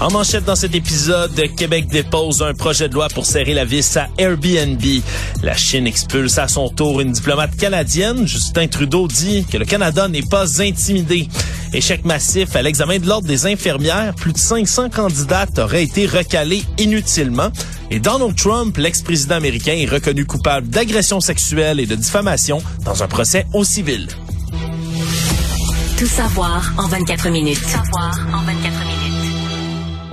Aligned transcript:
En 0.00 0.12
manchette 0.12 0.44
dans 0.44 0.54
cet 0.54 0.76
épisode, 0.76 1.34
Québec 1.56 1.88
dépose 1.88 2.40
un 2.42 2.54
projet 2.54 2.88
de 2.88 2.94
loi 2.94 3.08
pour 3.08 3.26
serrer 3.26 3.52
la 3.52 3.64
vis 3.64 3.96
à 3.96 4.08
Airbnb. 4.16 4.80
La 5.42 5.56
Chine 5.56 5.88
expulse 5.88 6.38
à 6.38 6.46
son 6.46 6.68
tour 6.68 7.00
une 7.00 7.10
diplomate 7.10 7.56
canadienne. 7.56 8.24
Justin 8.24 8.68
Trudeau 8.68 9.08
dit 9.08 9.44
que 9.44 9.56
le 9.56 9.64
Canada 9.64 10.06
n'est 10.06 10.22
pas 10.22 10.62
intimidé. 10.62 11.28
Échec 11.72 12.04
massif 12.04 12.54
à 12.54 12.62
l'examen 12.62 13.00
de 13.00 13.08
l'ordre 13.08 13.26
des 13.26 13.46
infirmières. 13.46 14.14
Plus 14.14 14.32
de 14.32 14.38
500 14.38 14.90
candidates 14.90 15.58
auraient 15.58 15.82
été 15.82 16.06
recalées 16.06 16.62
inutilement. 16.78 17.50
Et 17.90 17.98
Donald 17.98 18.36
Trump, 18.36 18.76
l'ex-président 18.76 19.34
américain, 19.34 19.72
est 19.72 19.90
reconnu 19.90 20.26
coupable 20.26 20.68
d'agression 20.68 21.20
sexuelle 21.20 21.80
et 21.80 21.86
de 21.86 21.96
diffamation 21.96 22.62
dans 22.84 23.02
un 23.02 23.08
procès 23.08 23.46
au 23.52 23.64
civil. 23.64 24.06
Tout 25.98 26.06
savoir 26.06 26.72
en 26.78 26.86
24 26.86 27.30
minutes. 27.30 27.60
Tout 27.60 27.68
savoir 27.68 28.16
en 28.32 28.44
24 28.44 28.62
minutes. 28.62 28.77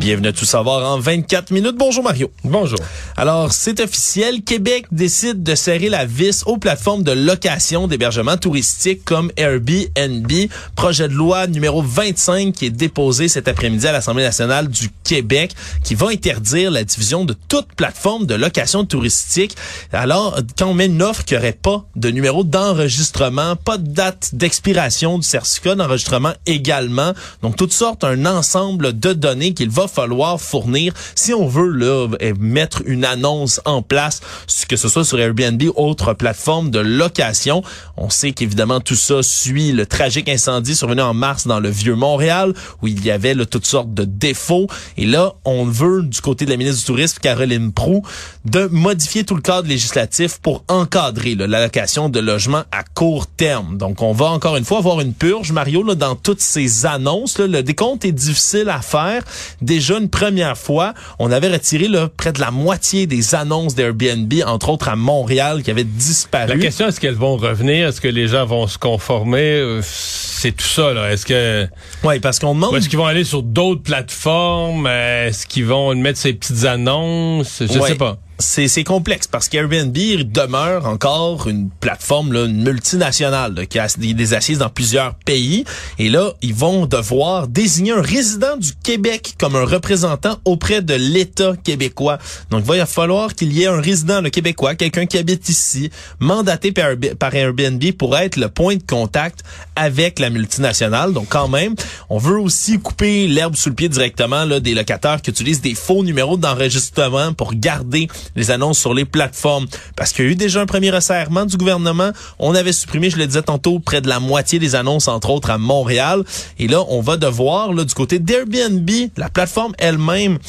Bienvenue 0.06 0.28
à 0.28 0.34
Tout 0.34 0.46
savoir 0.46 0.88
en 0.88 1.00
24 1.00 1.50
minutes. 1.50 1.78
Bonjour 1.80 2.04
Mario. 2.04 2.30
Bonjour. 2.44 2.78
Alors, 3.18 3.52
c'est 3.52 3.80
officiel, 3.80 4.44
Québec 4.44 4.86
décide 4.92 5.42
de 5.42 5.56
serrer 5.56 5.90
la 5.90 6.06
vis 6.06 6.44
aux 6.46 6.58
plateformes 6.58 7.02
de 7.02 7.12
location 7.12 7.88
d'hébergement 7.88 8.38
touristique 8.38 9.04
comme 9.04 9.32
Airbnb. 9.36 10.32
Projet 10.76 11.08
de 11.08 11.14
loi 11.16 11.48
numéro 11.48 11.82
25 11.82 12.54
qui 12.54 12.68
est 12.68 12.70
déposé 12.70 13.28
cet 13.30 13.48
après-midi 13.48 13.88
à 13.88 13.94
l'Assemblée 13.94 14.22
nationale 14.22 14.68
du 14.68 14.92
Québec 15.04 15.56
qui 15.84 15.96
va 15.96 16.10
interdire 16.10 16.70
la 16.70 16.84
division 16.84 17.26
de 17.26 17.36
toute 17.48 17.74
plateforme 17.74 18.28
de 18.28 18.36
location 18.36 18.86
touristique. 18.86 19.56
Alors, 19.92 20.38
quand 20.56 20.68
on 20.68 20.76
met 20.76 20.86
une 20.86 21.02
offre 21.02 21.26
qui 21.26 21.36
aurait 21.36 21.52
pas 21.52 21.84
de 21.96 22.12
numéro 22.12 22.44
d'enregistrement, 22.44 23.56
pas 23.56 23.80
de 23.80 23.88
date 23.88 24.30
d'expiration 24.34 25.18
du 25.18 25.26
certificat 25.26 25.74
d'enregistrement 25.74 26.34
également, 26.46 27.14
donc 27.42 27.56
toutes 27.56 27.74
sortes, 27.74 28.04
un 28.04 28.28
ensemble 28.28 29.00
de 29.00 29.12
données 29.12 29.56
qu'il 29.56 29.72
va 29.72 29.88
falloir 29.96 30.40
fournir 30.42 30.94
si 31.16 31.34
on 31.34 31.48
veut 31.48 31.70
là, 31.70 32.08
mettre 32.40 32.84
une 32.86 33.06
annonce 33.06 33.62
en 33.66 33.82
place, 33.82 34.22
que 34.68 34.76
ce 34.76 34.88
soit 34.88 35.06
sur 35.06 35.20
Airbnb 35.20 35.62
ou 35.64 35.74
autre 35.76 36.14
plateforme 36.14 36.70
de 36.70 36.80
location. 36.80 37.64
On 37.98 38.10
sait 38.10 38.32
qu'évidemment 38.32 38.80
tout 38.80 38.96
ça 38.96 39.24
suit 39.24 39.72
le 39.72 39.86
tragique 39.86 40.30
incendie 40.30 40.76
survenu 40.76 41.02
en 41.02 41.14
mars 41.14 41.48
dans 41.48 41.60
le 41.60 41.70
vieux 41.70 41.96
Montréal 41.96 42.54
où 42.82 42.88
il 42.88 43.04
y 43.06 43.12
avait 43.12 43.34
là, 43.34 43.46
toutes 43.46 43.66
sortes 43.66 43.94
de 43.94 44.04
défauts. 44.04 44.68
Et 44.98 45.06
là, 45.06 45.34
on 45.46 45.66
veut 45.66 46.04
du 46.04 46.22
côté 46.22 46.46
de 46.46 46.52
la 46.52 46.58
ministre 46.58 46.80
du 46.82 46.86
Tourisme, 46.86 47.20
Caroline 47.22 47.72
Prou, 47.72 48.04
de 48.46 48.68
modifier 48.68 49.24
tout 49.24 49.36
le 49.36 49.42
cadre 49.42 49.68
législatif 49.68 50.40
pour 50.42 50.64
encadrer 50.68 51.36
là, 51.36 51.48
de 51.48 52.20
logements 52.20 52.64
à 52.72 52.84
court 52.84 53.28
terme. 53.28 53.78
Donc 53.78 54.02
on 54.02 54.12
va 54.12 54.26
encore 54.28 54.58
une 54.58 54.66
fois 54.66 54.80
avoir 54.80 55.00
une 55.02 55.14
purge, 55.14 55.52
Mario, 55.52 55.84
là, 55.84 55.96
dans 55.96 56.16
toutes 56.16 56.42
ces 56.42 56.86
annonces. 56.86 57.38
Là, 57.38 57.48
le 57.48 57.64
décompte 57.64 58.06
est 58.06 58.12
difficile 58.12 58.70
à 58.70 58.82
faire. 58.82 59.24
Déjà 59.62 59.85
une 59.94 60.10
première 60.10 60.58
fois, 60.58 60.94
on 61.20 61.32
avait 61.32 61.50
retiré 61.52 61.88
là, 61.88 62.10
près 62.16 62.32
de 62.34 62.40
la 62.42 62.52
moitié 62.52 63.08
des 63.08 63.36
annonces 63.36 63.76
d'Airbnb, 63.76 64.34
entre 64.46 64.70
autres 64.70 64.90
à 64.90 64.96
Montréal, 64.96 65.64
qui 65.64 65.72
avaient 65.72 65.84
disparu. 65.84 66.48
La 66.50 66.58
question, 66.58 66.88
est-ce 66.88 67.00
qu'elles 67.00 67.14
vont 67.16 67.38
revenir? 67.38 67.88
Est-ce 67.90 68.02
que 68.02 68.08
les 68.08 68.28
gens 68.28 68.46
vont 68.46 68.68
se 68.68 68.78
conformer? 68.78 69.42
Euh, 69.42 69.82
C'est 69.84 70.52
tout 70.52 70.66
ça, 70.66 70.94
là. 70.94 71.12
Est-ce 71.12 71.26
que... 71.26 71.68
Oui, 72.04 72.20
parce 72.20 72.40
qu'on 72.40 72.54
demande... 72.54 72.76
Est-ce 72.76 72.90
qu'ils 72.90 72.98
vont 73.00 73.06
aller 73.06 73.24
sur 73.24 73.42
d'autres 73.44 73.82
plateformes? 73.84 74.88
Est-ce 74.88 75.46
qu'ils 75.48 75.66
vont 75.66 75.94
mettre 75.96 76.20
ces 76.20 76.34
petites 76.34 76.66
annonces? 76.66 77.62
Je 77.68 77.80
Ouais. 77.80 77.90
sais 77.90 77.96
pas. 77.96 78.18
C'est 78.38 78.84
complexe 78.84 79.28
parce 79.28 79.48
qu'Airbnb 79.48 79.94
demeure 79.94 80.88
encore 80.88 81.48
une 81.48 81.70
plateforme 81.70 82.36
une 82.36 82.64
multinationale 82.64 83.66
qui 83.68 83.80
a 83.80 83.88
des, 83.98 84.34
assises 84.34 84.58
dans 84.58 84.70
plusieurs 84.70 85.16
pays 85.16 85.64
et 86.00 86.10
là 86.10 86.34
ils 86.42 86.54
vont 86.54 86.86
devoir 86.86 87.48
désigner 87.48 87.94
un 87.94 88.02
résident 88.02 88.58
du 88.58 88.72
Québec 88.84 89.36
comme 89.40 89.56
un 89.56 89.64
représentant 89.64 90.38
auprès 90.44 90.82
de 90.82 90.94
l'État 90.94 91.54
québécois. 91.64 92.18
Donc 92.50 92.64
il 92.66 92.68
va 92.68 92.86
falloir 92.86 93.36
qu'il 93.36 93.54
y 93.54 93.64
ait 93.64 93.68
un 93.68 93.80
résident 93.80 94.22
le 94.22 94.30
québécois, 94.30 94.76
quelqu'un 94.76 95.06
qui 95.06 95.18
habite 95.18 95.48
ici, 95.48 95.90
mandaté 96.20 96.72
par 96.72 97.36
Airbnb 97.36 97.84
pour 97.98 98.18
être 98.18 98.36
le 98.36 98.50
point 98.50 98.76
de 98.76 98.84
contact 98.84 99.44
avec 99.76 100.20
la 100.20 100.30
multinationale. 100.30 101.14
Donc 101.14 101.28
quand 101.30 101.48
même, 101.48 101.76
on 102.10 102.18
veut 102.18 102.40
aussi 102.40 102.80
couper 102.80 103.28
l'herbe 103.28 103.56
sous 103.56 103.70
le 103.70 103.76
pied 103.76 103.90
directement 103.90 104.44
là, 104.44 104.60
des 104.60 104.74
locataires 104.74 105.22
qui 105.22 105.30
utilisent 105.30 105.62
des 105.62 105.76
faux 105.76 106.04
numéros 106.04 106.38
d'enregistrement 106.38 107.34
pour 107.34 107.54
garder 107.54 108.08
les 108.36 108.52
annonces 108.52 108.80
sur 108.80 108.94
les 108.94 109.06
plateformes. 109.06 109.68
Parce 109.96 110.12
qu'il 110.12 110.26
y 110.26 110.28
a 110.28 110.32
eu 110.32 110.36
déjà 110.36 110.62
un 110.62 110.66
premier 110.66 110.92
resserrement 110.92 111.46
du 111.46 111.58
gouvernement. 111.58 112.12
On 112.40 112.56
avait 112.56 112.74
supprimé, 112.74 113.10
je 113.10 113.18
le 113.18 113.28
disais 113.28 113.42
tantôt, 113.42 113.80
près 113.80 114.02
de 114.02 114.08
la 114.08 114.20
moitié 114.20 114.60
des 114.60 114.76
annonces, 114.76 115.08
entre 115.08 115.30
autres 115.30 115.50
à 115.50 115.58
Montréal. 115.58 116.24
Et 116.60 116.68
là, 116.68 116.84
on 116.90 117.02
va 117.02 117.18
devoir, 117.18 117.74
là, 117.74 117.84
du 117.84 117.94
côté 117.94 118.20
d'Airbnb, 118.20 118.90
la 119.18 119.30
plateforme 119.30 119.74
elle-même, 119.78 120.40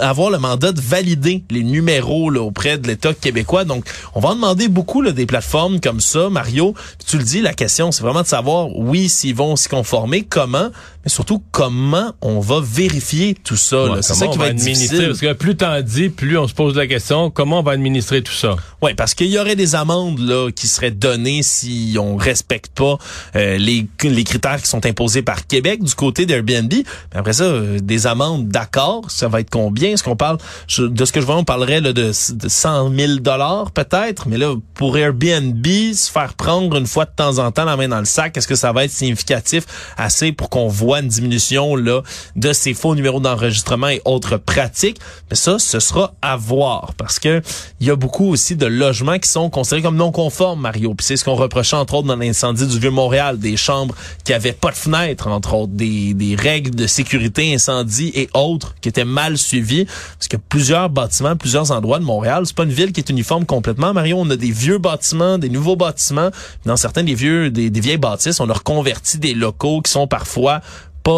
avoir 0.00 0.30
le 0.30 0.38
mandat 0.38 0.72
de 0.72 0.80
valider 0.80 1.44
les 1.50 1.62
numéros 1.62 2.30
là, 2.30 2.40
auprès 2.40 2.78
de 2.78 2.86
l'État 2.86 3.12
québécois. 3.14 3.64
Donc, 3.64 3.84
on 4.14 4.20
va 4.20 4.30
en 4.30 4.34
demander 4.34 4.68
beaucoup 4.68 5.02
là, 5.02 5.12
des 5.12 5.26
plateformes 5.26 5.80
comme 5.80 6.00
ça, 6.00 6.30
Mario. 6.30 6.72
Puis 6.72 7.06
tu 7.06 7.18
le 7.18 7.24
dis, 7.24 7.40
la 7.40 7.54
question, 7.54 7.92
c'est 7.92 8.02
vraiment 8.02 8.22
de 8.22 8.26
savoir, 8.26 8.68
oui, 8.76 9.08
s'ils 9.08 9.34
vont 9.34 9.56
s'y 9.56 9.68
conformer, 9.68 10.22
comment, 10.22 10.70
mais 11.04 11.10
surtout 11.10 11.42
comment 11.52 12.12
on 12.20 12.40
va 12.40 12.60
vérifier 12.62 13.36
tout 13.44 13.56
ça. 13.56 13.84
Ouais, 13.84 14.02
C'est 14.02 14.14
ça 14.14 14.26
qui 14.26 14.38
va 14.38 14.44
va 14.44 14.50
être 14.50 14.56
difficile. 14.56 15.06
Parce 15.08 15.20
que 15.20 15.32
plus 15.34 15.56
t'en 15.56 15.80
dis, 15.82 16.08
plus 16.08 16.38
on 16.38 16.48
se 16.48 16.54
pose 16.54 16.76
la 16.76 16.86
question, 16.86 17.30
comment 17.30 17.60
on 17.60 17.62
va 17.62 17.72
administrer 17.72 18.22
tout 18.22 18.32
ça? 18.32 18.56
Oui, 18.82 18.94
parce 18.94 19.14
qu'il 19.14 19.28
y 19.28 19.38
aurait 19.38 19.56
des 19.56 19.74
amendes 19.74 20.18
là 20.18 20.50
qui 20.50 20.66
seraient 20.66 20.90
données 20.90 21.42
si 21.42 21.96
on 22.00 22.16
respecte 22.16 22.72
pas 22.74 22.98
euh, 23.36 23.58
les, 23.58 23.86
les 24.02 24.24
critères 24.24 24.60
qui 24.60 24.68
sont 24.68 24.84
imposés 24.86 25.22
par 25.22 25.46
Québec 25.46 25.82
du 25.82 25.94
côté 25.94 26.26
d'Airbnb. 26.26 26.72
Mais 26.72 26.84
après 27.18 27.32
ça, 27.34 27.44
euh, 27.44 27.78
des 27.80 28.06
amendes, 28.06 28.48
d'accord, 28.48 29.10
ça 29.10 29.28
va 29.28 29.40
être 29.40 29.50
combien 29.58 29.90
Est-ce 29.90 30.02
qu'on 30.04 30.16
parle 30.16 30.38
je- 30.66 30.82
de 30.84 31.04
ce 31.04 31.12
que 31.12 31.20
je 31.20 31.26
vois, 31.26 31.36
on 31.36 31.44
parlerait 31.44 31.80
là, 31.80 31.92
de, 31.92 32.12
de 32.32 32.48
100 32.48 32.94
000 32.94 33.12
dollars 33.20 33.70
peut-être, 33.72 34.28
mais 34.28 34.36
là 34.38 34.54
pour 34.74 34.96
Airbnb, 34.96 35.66
se 35.94 36.10
faire 36.10 36.34
prendre 36.34 36.76
une 36.76 36.86
fois 36.86 37.04
de 37.04 37.10
temps 37.14 37.38
en 37.38 37.50
temps 37.50 37.64
la 37.64 37.76
main 37.76 37.88
dans 37.88 37.98
le 37.98 38.04
sac, 38.04 38.36
est-ce 38.36 38.46
que 38.46 38.54
ça 38.54 38.72
va 38.72 38.84
être 38.84 38.90
significatif 38.92 39.64
assez 39.96 40.32
pour 40.32 40.48
qu'on 40.50 40.68
voit 40.68 41.00
une 41.00 41.08
diminution 41.08 41.74
là 41.76 42.02
de 42.36 42.52
ces 42.52 42.74
faux 42.74 42.94
numéros 42.94 43.20
d'enregistrement 43.20 43.88
et 43.88 44.00
autres 44.04 44.36
pratiques? 44.36 44.98
Mais 45.30 45.36
ça, 45.36 45.58
ce 45.58 45.80
sera 45.80 46.14
à 46.22 46.36
voir 46.36 46.92
parce 46.96 47.18
que 47.18 47.42
il 47.80 47.86
y 47.86 47.90
a 47.90 47.96
beaucoup 47.96 48.28
aussi 48.30 48.54
de 48.56 48.66
logements 48.66 49.18
qui 49.18 49.28
sont 49.28 49.50
considérés 49.50 49.82
comme 49.82 49.96
non 49.96 50.12
conformes, 50.12 50.60
Mario. 50.60 50.94
Puis 50.94 51.06
c'est 51.06 51.16
ce 51.16 51.24
qu'on 51.24 51.34
reprochait 51.34 51.76
entre 51.76 51.94
autres 51.94 52.06
dans 52.08 52.16
l'incendie 52.16 52.66
du 52.66 52.78
vieux 52.78 52.90
Montréal, 52.90 53.38
des 53.38 53.56
chambres 53.56 53.94
qui 54.24 54.32
avaient 54.32 54.52
pas 54.52 54.70
de 54.70 54.76
fenêtres, 54.76 55.26
entre 55.28 55.54
autres, 55.54 55.72
des, 55.72 56.14
des 56.14 56.34
règles 56.36 56.74
de 56.74 56.86
sécurité 56.86 57.54
incendie 57.54 58.12
et 58.14 58.28
autres 58.34 58.74
qui 58.80 58.88
étaient 58.88 59.04
mal 59.04 59.36
Parce 59.56 60.28
que 60.28 60.36
plusieurs 60.36 60.90
bâtiments, 60.90 61.36
plusieurs 61.36 61.70
endroits 61.70 61.98
de 61.98 62.04
Montréal, 62.04 62.44
c'est 62.44 62.56
pas 62.56 62.64
une 62.64 62.70
ville 62.70 62.92
qui 62.92 63.00
est 63.00 63.10
uniforme 63.10 63.46
complètement. 63.46 63.92
Mario, 63.92 64.16
on 64.18 64.28
a 64.30 64.36
des 64.36 64.50
vieux 64.50 64.78
bâtiments, 64.78 65.38
des 65.38 65.48
nouveaux 65.48 65.76
bâtiments. 65.76 66.30
Dans 66.64 66.76
certains 66.76 67.04
des 67.04 67.14
vieux, 67.14 67.50
des, 67.50 67.70
des 67.70 67.80
vieilles 67.80 67.98
bâtisses, 67.98 68.40
on 68.40 68.48
a 68.48 68.52
reconverti 68.52 69.18
des 69.18 69.34
locaux 69.34 69.80
qui 69.80 69.90
sont 69.90 70.06
parfois 70.06 70.60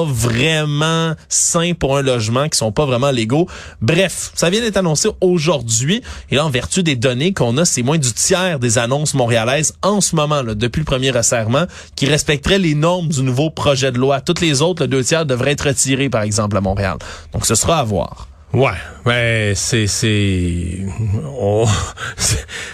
vraiment 0.04 1.14
sains 1.28 1.74
pour 1.74 1.96
un 1.96 2.02
logement, 2.02 2.48
qui 2.48 2.56
sont 2.56 2.72
pas 2.72 2.86
vraiment 2.86 3.10
légaux. 3.10 3.48
Bref, 3.80 4.32
ça 4.34 4.50
vient 4.50 4.60
d'être 4.60 4.76
annoncé 4.76 5.08
aujourd'hui. 5.20 6.02
Et 6.30 6.36
là, 6.36 6.46
en 6.46 6.50
vertu 6.50 6.82
des 6.82 6.96
données 6.96 7.32
qu'on 7.32 7.56
a, 7.58 7.64
c'est 7.64 7.82
moins 7.82 7.98
du 7.98 8.12
tiers 8.12 8.58
des 8.58 8.78
annonces 8.78 9.14
montréalaises 9.14 9.74
en 9.82 10.00
ce 10.00 10.16
moment, 10.16 10.42
depuis 10.42 10.80
le 10.80 10.84
premier 10.84 11.10
resserrement, 11.10 11.64
qui 11.96 12.06
respecteraient 12.06 12.58
les 12.58 12.74
normes 12.74 13.08
du 13.08 13.22
nouveau 13.22 13.50
projet 13.50 13.92
de 13.92 13.98
loi. 13.98 14.20
Toutes 14.20 14.40
les 14.40 14.62
autres, 14.62 14.82
le 14.82 14.88
deux 14.88 15.04
tiers, 15.04 15.26
devraient 15.26 15.52
être 15.52 15.66
retirés, 15.68 16.08
par 16.08 16.22
exemple, 16.22 16.56
à 16.56 16.60
Montréal. 16.60 16.96
Donc, 17.32 17.46
ce 17.46 17.54
sera 17.54 17.78
à 17.78 17.84
voir. 17.84 18.29
Ouais, 18.52 18.72
ben 19.04 19.54
c'est 19.54 19.86
c'est 19.86 20.78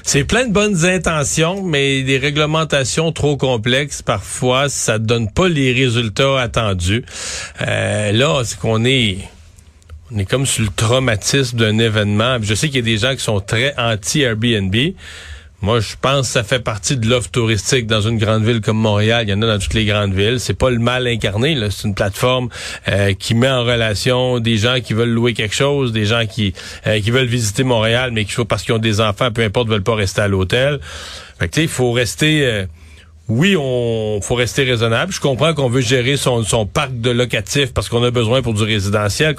c'est- 0.02 0.24
plein 0.24 0.46
de 0.46 0.52
bonnes 0.52 0.86
intentions, 0.86 1.62
mais 1.62 2.02
des 2.02 2.16
réglementations 2.16 3.12
trop 3.12 3.36
complexes 3.36 4.00
parfois 4.00 4.70
ça 4.70 4.98
donne 4.98 5.30
pas 5.30 5.48
les 5.48 5.72
résultats 5.72 6.40
attendus. 6.40 7.04
Euh, 7.60 8.10
là, 8.12 8.42
c'est 8.44 8.58
qu'on 8.58 8.84
est 8.86 9.18
on 10.10 10.18
est 10.18 10.24
comme 10.24 10.46
sur 10.46 10.64
le 10.64 10.70
traumatisme 10.74 11.58
d'un 11.58 11.78
événement. 11.78 12.38
Je 12.40 12.54
sais 12.54 12.68
qu'il 12.68 12.76
y 12.76 12.78
a 12.78 12.82
des 12.82 12.96
gens 12.98 13.14
qui 13.14 13.22
sont 13.22 13.40
très 13.40 13.74
anti 13.76 14.22
Airbnb. 14.22 14.74
Moi, 15.62 15.80
je 15.80 15.94
pense 16.00 16.26
que 16.26 16.32
ça 16.34 16.44
fait 16.44 16.60
partie 16.60 16.96
de 16.98 17.08
l'offre 17.08 17.30
touristique 17.30 17.86
dans 17.86 18.02
une 18.02 18.18
grande 18.18 18.44
ville 18.44 18.60
comme 18.60 18.76
Montréal. 18.76 19.24
Il 19.26 19.30
y 19.30 19.34
en 19.34 19.40
a 19.40 19.46
dans 19.46 19.58
toutes 19.58 19.74
les 19.74 19.86
grandes 19.86 20.12
villes. 20.12 20.38
C'est 20.38 20.54
pas 20.54 20.70
le 20.70 20.78
mal 20.78 21.06
incarné. 21.06 21.56
C'est 21.70 21.88
une 21.88 21.94
plateforme 21.94 22.50
euh, 22.88 23.14
qui 23.14 23.34
met 23.34 23.48
en 23.48 23.64
relation 23.64 24.38
des 24.38 24.58
gens 24.58 24.80
qui 24.82 24.92
veulent 24.92 25.10
louer 25.10 25.32
quelque 25.32 25.54
chose, 25.54 25.92
des 25.92 26.04
gens 26.04 26.26
qui 26.26 26.52
euh, 26.86 27.00
qui 27.00 27.10
veulent 27.10 27.26
visiter 27.26 27.64
Montréal, 27.64 28.10
mais 28.12 28.26
qui 28.26 28.34
parce 28.44 28.64
qu'ils 28.64 28.74
ont 28.74 28.78
des 28.78 29.00
enfants, 29.00 29.32
peu 29.32 29.42
importe, 29.42 29.68
veulent 29.68 29.82
pas 29.82 29.94
rester 29.94 30.20
à 30.20 30.28
l'hôtel. 30.28 30.78
Fait 31.38 31.48
que 31.48 31.60
il 31.60 31.68
faut 31.68 31.92
rester. 31.92 32.46
Euh, 32.46 32.66
oui, 33.28 33.56
on 33.58 34.20
faut 34.22 34.36
rester 34.36 34.62
raisonnable. 34.62 35.12
Je 35.12 35.20
comprends 35.20 35.52
qu'on 35.52 35.68
veut 35.68 35.80
gérer 35.80 36.16
son, 36.16 36.44
son 36.44 36.64
parc 36.64 36.92
de 37.00 37.10
locatif 37.10 37.74
parce 37.74 37.88
qu'on 37.88 38.02
a 38.04 38.10
besoin 38.12 38.40
pour 38.40 38.54
du 38.54 38.62
résidentiel. 38.62 39.34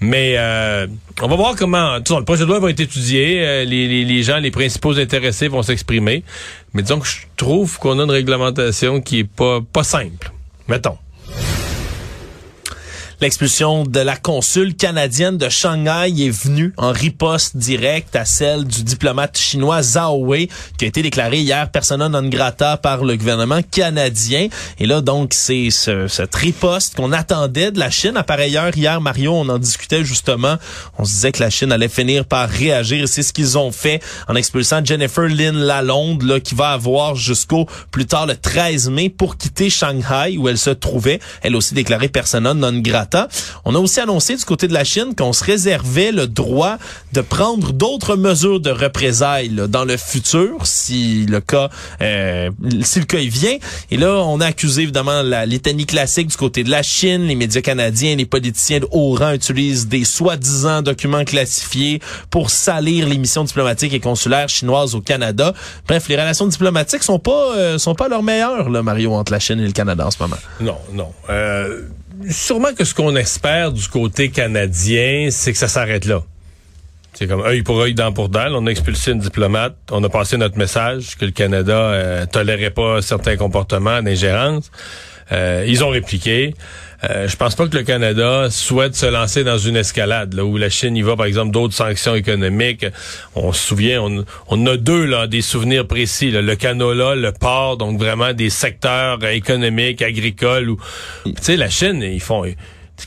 Mais 0.00 0.36
euh, 0.38 0.86
on 1.20 1.28
va 1.28 1.36
voir 1.36 1.54
comment. 1.54 1.96
le 1.96 2.24
projet 2.24 2.44
de 2.44 2.48
loi 2.48 2.58
va 2.58 2.70
être 2.70 2.80
étudié. 2.80 3.42
Euh, 3.46 3.64
les, 3.64 3.86
les, 3.86 4.04
les, 4.04 4.22
gens, 4.22 4.38
les 4.38 4.50
principaux 4.50 4.98
intéressés 4.98 5.48
vont 5.48 5.62
s'exprimer. 5.62 6.24
Mais 6.72 6.82
disons 6.82 7.00
que 7.00 7.06
je 7.06 7.18
trouve 7.36 7.78
qu'on 7.78 7.98
a 7.98 8.04
une 8.04 8.10
réglementation 8.10 9.02
qui 9.02 9.20
est 9.20 9.28
pas, 9.28 9.60
pas 9.60 9.84
simple. 9.84 10.32
Mettons. 10.66 10.96
L'expulsion 13.20 13.82
de 13.82 13.98
la 13.98 14.16
consul 14.16 14.76
canadienne 14.76 15.38
de 15.38 15.48
Shanghai 15.48 16.08
est 16.24 16.30
venue 16.30 16.72
en 16.76 16.92
riposte 16.92 17.56
directe 17.56 18.14
à 18.14 18.24
celle 18.24 18.64
du 18.64 18.84
diplomate 18.84 19.36
chinois 19.36 19.82
Zhao 19.82 20.24
Wei, 20.24 20.48
qui 20.78 20.84
a 20.84 20.88
été 20.88 21.02
déclaré 21.02 21.38
hier 21.38 21.68
persona 21.68 22.08
non 22.08 22.28
grata 22.28 22.76
par 22.76 23.02
le 23.02 23.16
gouvernement 23.16 23.60
canadien. 23.68 24.46
Et 24.78 24.86
là, 24.86 25.00
donc, 25.00 25.34
c'est 25.34 25.70
ce, 25.70 26.06
cette 26.06 26.32
riposte 26.36 26.94
qu'on 26.94 27.10
attendait 27.10 27.72
de 27.72 27.80
la 27.80 27.90
Chine. 27.90 28.16
À 28.16 28.22
par 28.22 28.38
ailleurs, 28.38 28.76
hier, 28.76 29.00
Mario, 29.00 29.32
on 29.32 29.48
en 29.48 29.58
discutait 29.58 30.04
justement. 30.04 30.54
On 30.96 31.04
se 31.04 31.10
disait 31.10 31.32
que 31.32 31.42
la 31.42 31.50
Chine 31.50 31.72
allait 31.72 31.88
finir 31.88 32.24
par 32.24 32.48
réagir. 32.48 33.02
Et 33.02 33.08
c'est 33.08 33.24
ce 33.24 33.32
qu'ils 33.32 33.58
ont 33.58 33.72
fait 33.72 34.00
en 34.28 34.36
expulsant 34.36 34.84
Jennifer 34.84 35.24
Lynn 35.24 35.56
Lalonde, 35.56 36.22
là, 36.22 36.38
qui 36.38 36.54
va 36.54 36.68
avoir 36.68 37.16
jusqu'au 37.16 37.66
plus 37.90 38.06
tard 38.06 38.26
le 38.26 38.36
13 38.36 38.90
mai 38.90 39.08
pour 39.08 39.36
quitter 39.36 39.70
Shanghai, 39.70 40.38
où 40.38 40.48
elle 40.48 40.56
se 40.56 40.70
trouvait. 40.70 41.18
Elle 41.42 41.56
aussi 41.56 41.74
déclarée 41.74 42.08
persona 42.08 42.54
non 42.54 42.78
grata. 42.78 43.07
On 43.64 43.74
a 43.74 43.78
aussi 43.78 44.00
annoncé 44.00 44.36
du 44.36 44.44
côté 44.44 44.68
de 44.68 44.72
la 44.72 44.84
Chine 44.84 45.14
qu'on 45.16 45.32
se 45.32 45.44
réservait 45.44 46.12
le 46.12 46.26
droit 46.26 46.78
de 47.12 47.20
prendre 47.20 47.72
d'autres 47.72 48.16
mesures 48.16 48.60
de 48.60 48.70
représailles 48.70 49.50
dans 49.68 49.84
le 49.84 49.96
futur 49.96 50.66
si 50.66 51.26
le 51.26 51.40
cas 51.40 51.68
euh, 52.00 52.50
si 52.82 53.00
le 53.00 53.04
cas 53.06 53.18
y 53.18 53.28
vient. 53.28 53.56
Et 53.90 53.96
là, 53.96 54.22
on 54.24 54.40
a 54.40 54.46
accusé 54.46 54.82
évidemment 54.82 55.22
la 55.22 55.46
litanie 55.46 55.86
classique 55.86 56.28
du 56.28 56.36
côté 56.36 56.64
de 56.64 56.70
la 56.70 56.82
Chine. 56.82 57.22
Les 57.26 57.34
médias 57.34 57.60
canadiens, 57.60 58.16
les 58.16 58.26
politiciens 58.26 58.80
de 58.80 58.88
haut 58.90 59.14
rang 59.14 59.32
utilisent 59.32 59.88
des 59.88 60.04
soi-disant 60.04 60.82
documents 60.82 61.24
classifiés 61.24 62.00
pour 62.30 62.50
salir 62.50 63.08
les 63.08 63.18
missions 63.18 63.44
diplomatiques 63.44 63.92
et 63.94 64.00
consulaires 64.00 64.48
chinoises 64.48 64.94
au 64.94 65.00
Canada. 65.00 65.54
Bref, 65.86 66.08
les 66.08 66.16
relations 66.16 66.46
diplomatiques 66.46 67.02
sont 67.02 67.18
pas 67.18 67.56
euh, 67.56 67.78
sont 67.78 67.94
pas 67.94 68.08
leurs 68.08 68.22
meilleures, 68.22 68.68
là, 68.70 68.82
Mario, 68.82 69.14
entre 69.14 69.32
la 69.32 69.38
Chine 69.38 69.60
et 69.60 69.66
le 69.66 69.72
Canada 69.72 70.06
en 70.06 70.10
ce 70.10 70.18
moment. 70.20 70.36
Non, 70.60 70.78
non. 70.92 71.12
Euh 71.30 71.82
sûrement 72.30 72.74
que 72.74 72.84
ce 72.84 72.94
qu'on 72.94 73.16
espère 73.16 73.72
du 73.72 73.86
côté 73.88 74.30
canadien, 74.30 75.28
c'est 75.30 75.52
que 75.52 75.58
ça 75.58 75.68
s'arrête 75.68 76.04
là. 76.04 76.22
C'est 77.14 77.26
comme 77.26 77.42
œil 77.42 77.62
pour 77.62 77.80
œil, 77.80 77.94
dent 77.94 78.12
pour 78.12 78.28
dent. 78.28 78.46
On 78.52 78.66
a 78.66 78.70
expulsé 78.70 79.12
une 79.12 79.18
diplomate. 79.18 79.76
On 79.90 80.04
a 80.04 80.08
passé 80.08 80.36
notre 80.36 80.56
message 80.56 81.16
que 81.16 81.24
le 81.24 81.32
Canada 81.32 81.76
euh, 81.76 82.26
tolérait 82.26 82.70
pas 82.70 83.02
certains 83.02 83.36
comportements 83.36 84.02
d'ingérence. 84.02 84.70
Euh, 85.32 85.64
ils 85.66 85.82
ont 85.82 85.88
répliqué. 85.88 86.54
Euh, 87.04 87.28
je 87.28 87.36
pense 87.36 87.54
pas 87.54 87.68
que 87.68 87.76
le 87.76 87.84
Canada 87.84 88.50
souhaite 88.50 88.96
se 88.96 89.06
lancer 89.06 89.44
dans 89.44 89.58
une 89.58 89.76
escalade 89.76 90.34
là 90.34 90.44
où 90.44 90.56
la 90.56 90.68
Chine 90.68 90.96
y 90.96 91.02
va, 91.02 91.16
par 91.16 91.26
exemple, 91.26 91.52
d'autres 91.52 91.74
sanctions 91.74 92.14
économiques. 92.14 92.86
On 93.36 93.52
se 93.52 93.66
souvient, 93.68 94.02
on, 94.02 94.24
on 94.48 94.66
a 94.66 94.76
deux 94.76 95.04
là 95.04 95.26
des 95.26 95.42
souvenirs 95.42 95.86
précis. 95.86 96.30
Le 96.30 96.56
canola, 96.56 97.14
le 97.14 97.32
port, 97.32 97.76
donc 97.76 97.98
vraiment 97.98 98.32
des 98.32 98.50
secteurs 98.50 99.24
économiques, 99.24 100.02
agricoles. 100.02 100.70
Où, 100.70 100.78
tu 101.24 101.32
sais, 101.40 101.56
la 101.56 101.70
Chine, 101.70 102.02
ils 102.02 102.20
font 102.20 102.44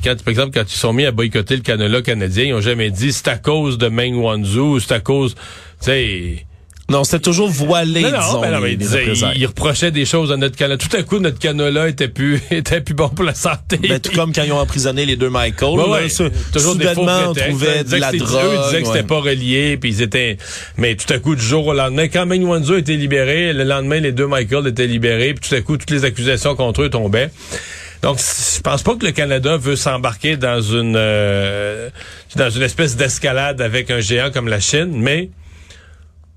quand, 0.04 0.24
par 0.24 0.32
exemple, 0.32 0.52
quand 0.54 0.72
ils 0.72 0.78
sont 0.78 0.94
mis 0.94 1.06
à 1.06 1.12
boycotter 1.12 1.58
le 1.58 1.62
canola 1.62 2.02
canadien, 2.02 2.46
ils 2.46 2.54
ont 2.54 2.62
jamais 2.62 2.92
dit 2.92 3.12
c'est 3.12 3.28
à 3.28 3.38
cause 3.38 3.78
de 3.78 3.90
Meng 3.90 4.16
Wanzhou, 4.16 4.80
c'est 4.80 4.94
à 4.94 5.00
cause, 5.02 5.36
tu 5.36 5.86
sais, 5.86 6.46
non, 6.92 7.04
c'était 7.04 7.20
toujours 7.20 7.50
voilé, 7.50 8.02
non, 8.02 8.10
disons. 8.10 8.42
Ben 8.42 8.52
non, 8.52 8.60
mais 8.60 8.74
il, 8.74 9.46
reprochait 9.46 9.92
des 9.92 10.06
choses 10.06 10.32
à 10.32 10.38
notre 10.38 10.58
canola. 10.58 10.78
Tout 10.78 10.96
à 10.96 11.04
coup, 11.04 11.20
notre 11.20 11.40
canola 11.40 11.88
était 11.88 12.10
plus, 12.10 12.42
était 12.52 12.82
plus 12.82 12.94
bon 12.94 13.10
pour 13.10 13.24
la 13.24 13.34
santé. 13.34 13.78
Ben, 13.78 14.00
tout 14.00 14.12
comme 14.12 14.34
quand 14.34 14.44
ils 14.44 14.52
ont 14.52 14.60
emprisonné 14.60 15.06
les 15.06 15.16
deux 15.16 15.30
Michael. 15.30 15.78
Ben 15.78 15.90
ouais, 15.90 16.08
toujours 16.52 16.76
des 16.76 16.88
faux 16.94 17.08
on 17.08 17.34
trouvait 17.34 17.84
de 17.84 17.96
la 17.96 18.12
drogue. 18.12 18.44
Eux, 18.44 18.56
ils 18.56 18.66
disaient 18.66 18.82
que 18.82 18.88
c'était 18.88 19.04
pas 19.04 19.20
relié, 19.20 19.78
puis 19.78 19.90
ils 19.90 20.02
étaient... 20.02 20.38
Mais 20.78 20.96
tout 20.96 21.12
à 21.14 21.20
coup, 21.20 21.36
du 21.36 21.44
jour 21.44 21.66
au 21.68 21.74
lendemain, 21.74 22.08
quand 22.08 22.26
Meng 22.26 22.44
Wanzhou 22.44 22.76
était 22.76 22.98
libéré, 22.98 23.54
le 23.54 23.64
lendemain, 23.64 24.00
les 24.00 24.12
deux 24.12 24.28
Michael 24.28 24.68
étaient 24.68 24.88
libérés, 24.88 25.34
puis 25.34 25.50
tout 25.50 25.56
à 25.56 25.62
coup, 25.62 25.78
toutes 25.78 25.92
les 25.92 26.04
accusations 26.06 26.56
contre 26.56 26.84
eux 26.84 26.90
tombaient. 26.90 27.32
Donc, 28.02 28.18
je 28.18 28.62
pense 28.62 28.82
pas 28.82 28.96
que 28.96 29.06
le 29.06 29.12
Canada 29.12 29.58
veut 29.58 29.76
s'embarquer 29.76 30.36
dans 30.36 30.60
une 30.60 30.96
euh, 30.98 31.90
dans 32.36 32.50
une 32.50 32.64
espèce 32.64 32.96
d'escalade 32.96 33.62
avec 33.62 33.92
un 33.92 34.00
géant 34.00 34.32
comme 34.32 34.48
la 34.48 34.60
Chine, 34.60 34.94
mais 34.96 35.30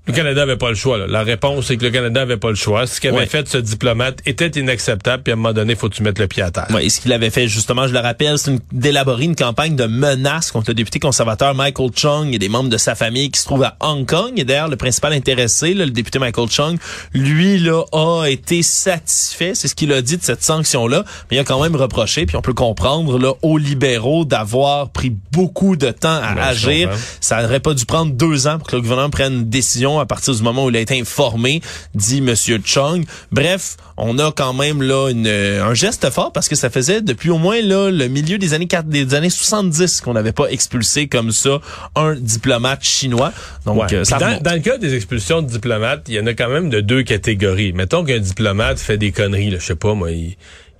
le 0.07 0.13
Canada 0.13 0.43
avait 0.43 0.57
pas 0.57 0.69
le 0.69 0.75
choix. 0.75 0.97
Là. 0.97 1.07
La 1.07 1.23
réponse, 1.23 1.67
c'est 1.67 1.77
que 1.77 1.83
le 1.83 1.89
Canada 1.89 2.21
avait 2.21 2.37
pas 2.37 2.49
le 2.49 2.55
choix. 2.55 2.85
Ce 2.85 3.01
qu'avait 3.01 3.25
fait 3.25 3.47
ce 3.47 3.57
diplomate 3.57 4.19
était 4.25 4.47
inacceptable. 4.47 5.23
Puis 5.23 5.31
à 5.31 5.33
un 5.33 5.37
moment 5.37 5.53
donné, 5.53 5.75
faut 5.75 5.89
tu 5.89 6.03
mettre 6.03 6.21
le 6.21 6.27
pied 6.27 6.43
à 6.43 6.51
terre. 6.51 6.67
Ouais, 6.71 6.85
et 6.85 6.89
ce 6.89 7.01
qu'il 7.01 7.11
avait 7.11 7.31
fait, 7.31 7.47
justement, 7.47 7.87
je 7.87 7.93
le 7.93 7.99
rappelle, 7.99 8.37
c'est 8.37 8.55
d'élaborer 8.71 9.23
une 9.23 9.35
campagne 9.35 9.75
de 9.75 9.85
menaces 9.85 10.51
contre 10.51 10.69
le 10.69 10.75
député 10.75 10.99
conservateur 10.99 11.55
Michael 11.55 11.89
Chung 11.95 12.33
et 12.33 12.39
des 12.39 12.49
membres 12.49 12.69
de 12.69 12.77
sa 12.77 12.93
famille 12.93 13.31
qui 13.31 13.39
se 13.39 13.45
trouvent 13.45 13.63
à 13.63 13.77
Hong 13.79 14.05
Kong. 14.05 14.33
Et 14.37 14.43
d'ailleurs, 14.43 14.67
le 14.67 14.75
principal 14.75 15.13
intéressé, 15.13 15.73
le 15.73 15.89
député 15.89 16.19
Michael 16.19 16.49
Chung, 16.49 16.77
lui, 17.13 17.57
là, 17.57 17.83
a 17.91 18.25
été 18.27 18.61
satisfait. 18.61 19.53
C'est 19.55 19.67
ce 19.67 19.75
qu'il 19.75 19.91
a 19.91 20.01
dit 20.01 20.17
de 20.17 20.23
cette 20.23 20.43
sanction-là. 20.43 21.03
Mais 21.31 21.37
il 21.37 21.39
a 21.39 21.43
quand 21.43 21.61
même 21.61 21.75
reproché, 21.75 22.25
puis 22.27 22.35
on 22.35 22.41
peut 22.41 22.53
comprendre, 22.53 23.17
là, 23.17 23.33
aux 23.41 23.57
libéraux 23.57 24.25
d'avoir 24.25 24.89
pris 24.89 25.15
beaucoup 25.31 25.75
de 25.75 25.89
temps 25.89 26.19
à 26.21 26.45
agir. 26.45 26.91
Ça 27.21 27.41
n'aurait 27.41 27.59
pas 27.59 27.73
dû 27.73 27.85
prendre 27.85 28.11
deux 28.11 28.47
ans 28.47 28.59
pour 28.59 28.67
que 28.67 28.75
le 28.75 28.81
gouvernement 28.81 29.09
prenne 29.09 29.33
une 29.33 29.49
décision 29.49 29.94
à 29.99 30.05
partir 30.05 30.33
du 30.33 30.43
moment 30.43 30.65
où 30.65 30.69
il 30.69 30.77
a 30.77 30.79
été 30.79 30.99
informé, 30.99 31.61
dit 31.93 32.21
Monsieur 32.21 32.59
Chung. 32.63 33.05
Bref, 33.31 33.77
on 33.97 34.19
a 34.19 34.31
quand 34.31 34.53
même 34.53 34.81
là 34.81 35.09
une, 35.09 35.27
un 35.27 35.73
geste 35.73 36.09
fort 36.09 36.31
parce 36.31 36.49
que 36.49 36.55
ça 36.55 36.69
faisait 36.69 37.01
depuis 37.01 37.29
au 37.29 37.37
moins 37.37 37.61
là 37.61 37.89
le 37.91 38.07
milieu 38.07 38.37
des 38.37 38.53
années 38.53 38.67
4, 38.67 38.87
des 38.87 39.13
années 39.13 39.29
70 39.29 40.01
qu'on 40.01 40.13
n'avait 40.13 40.31
pas 40.31 40.47
expulsé 40.47 41.07
comme 41.07 41.31
ça 41.31 41.59
un 41.95 42.15
diplomate 42.15 42.83
chinois. 42.83 43.31
Donc 43.65 43.93
euh, 43.93 44.03
dans, 44.09 44.41
dans, 44.41 44.53
le 44.53 44.59
cas 44.59 44.77
des 44.77 44.95
expulsions 44.95 45.41
de 45.41 45.47
diplomates, 45.47 46.03
il 46.07 46.15
y 46.15 46.19
en 46.19 46.27
a 46.27 46.33
quand 46.33 46.49
même 46.49 46.69
de 46.69 46.81
deux 46.81 47.03
catégories. 47.03 47.73
Mettons 47.73 48.03
qu'un 48.03 48.19
diplomate 48.19 48.79
fait 48.79 48.97
des 48.97 49.11
conneries, 49.11 49.51
là, 49.51 49.57
je 49.59 49.65
sais 49.65 49.75
pas 49.75 49.93
moi, 49.93 50.11
il 50.11 50.35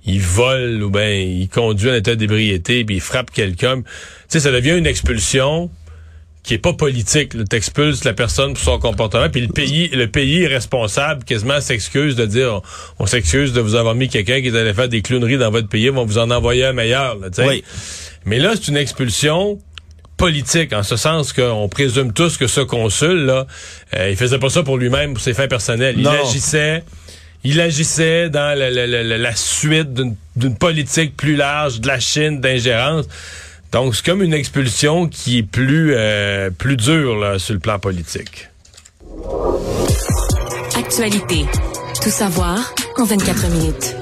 il 0.06 0.20
vole 0.20 0.82
ou 0.82 0.90
ben 0.90 1.28
il 1.28 1.48
conduit 1.48 1.90
en 1.90 1.94
état 1.94 2.14
d'ébriété 2.14 2.84
puis 2.84 2.96
il 2.96 3.00
frappe 3.00 3.30
quelqu'un. 3.30 3.82
Tu 3.82 3.84
sais, 4.28 4.40
ça 4.40 4.52
devient 4.52 4.76
une 4.78 4.86
expulsion 4.86 5.68
qui 6.46 6.54
est 6.54 6.58
pas 6.58 6.72
politique. 6.72 7.32
T'expulses 7.48 8.04
la 8.04 8.12
personne 8.14 8.54
pour 8.54 8.62
son 8.62 8.78
comportement, 8.78 9.28
puis 9.28 9.40
le 9.40 9.48
pays, 9.48 9.88
le 9.88 10.06
pays 10.06 10.46
responsable, 10.46 11.24
quasiment 11.24 11.60
s'excuse 11.60 12.14
de 12.14 12.24
dire, 12.24 12.62
on, 13.00 13.06
s'excuse 13.06 13.52
de 13.52 13.60
vous 13.60 13.74
avoir 13.74 13.96
mis 13.96 14.08
quelqu'un 14.08 14.40
qui 14.40 14.46
est 14.46 14.56
allé 14.56 14.72
faire 14.72 14.88
des 14.88 15.02
clowneries 15.02 15.38
dans 15.38 15.50
votre 15.50 15.68
pays, 15.68 15.90
on 15.90 15.94
va 15.94 16.04
vous 16.04 16.18
en 16.18 16.30
envoyer 16.30 16.64
un 16.64 16.72
meilleur. 16.72 17.16
Là, 17.16 17.28
oui. 17.46 17.64
Mais 18.24 18.38
là, 18.38 18.52
c'est 18.54 18.68
une 18.68 18.76
expulsion 18.76 19.58
politique, 20.16 20.72
en 20.72 20.84
ce 20.84 20.96
sens 20.96 21.32
qu'on 21.32 21.68
présume 21.68 22.12
tous 22.12 22.36
que 22.36 22.46
ce 22.46 22.60
consul, 22.60 23.26
là, 23.26 23.46
euh, 23.96 24.10
il 24.10 24.16
faisait 24.16 24.38
pas 24.38 24.48
ça 24.48 24.62
pour 24.62 24.78
lui-même, 24.78 25.14
pour 25.14 25.22
ses 25.22 25.34
fins 25.34 25.48
personnelles. 25.48 25.96
Il 25.98 26.06
agissait 26.06 26.84
il 27.44 27.60
agissait 27.60 28.28
dans 28.28 28.58
la, 28.58 28.70
la, 28.70 28.86
la, 28.86 29.18
la 29.18 29.36
suite 29.36 29.92
d'une 29.92 30.56
politique 30.56 31.16
plus 31.16 31.36
large 31.36 31.80
de 31.80 31.86
la 31.86 32.00
Chine 32.00 32.40
d'ingérence. 32.40 33.06
Donc, 33.76 33.94
c'est 33.94 34.06
comme 34.06 34.22
une 34.22 34.32
expulsion 34.32 35.06
qui 35.06 35.36
est 35.36 35.42
plus, 35.42 35.92
euh, 35.94 36.48
plus 36.48 36.78
dure 36.78 37.38
sur 37.38 37.52
le 37.52 37.60
plan 37.60 37.78
politique. 37.78 38.48
Actualité. 40.74 41.44
Tout 42.02 42.08
savoir 42.08 42.72
en 42.96 43.04
24 43.04 43.50
minutes. 43.50 43.96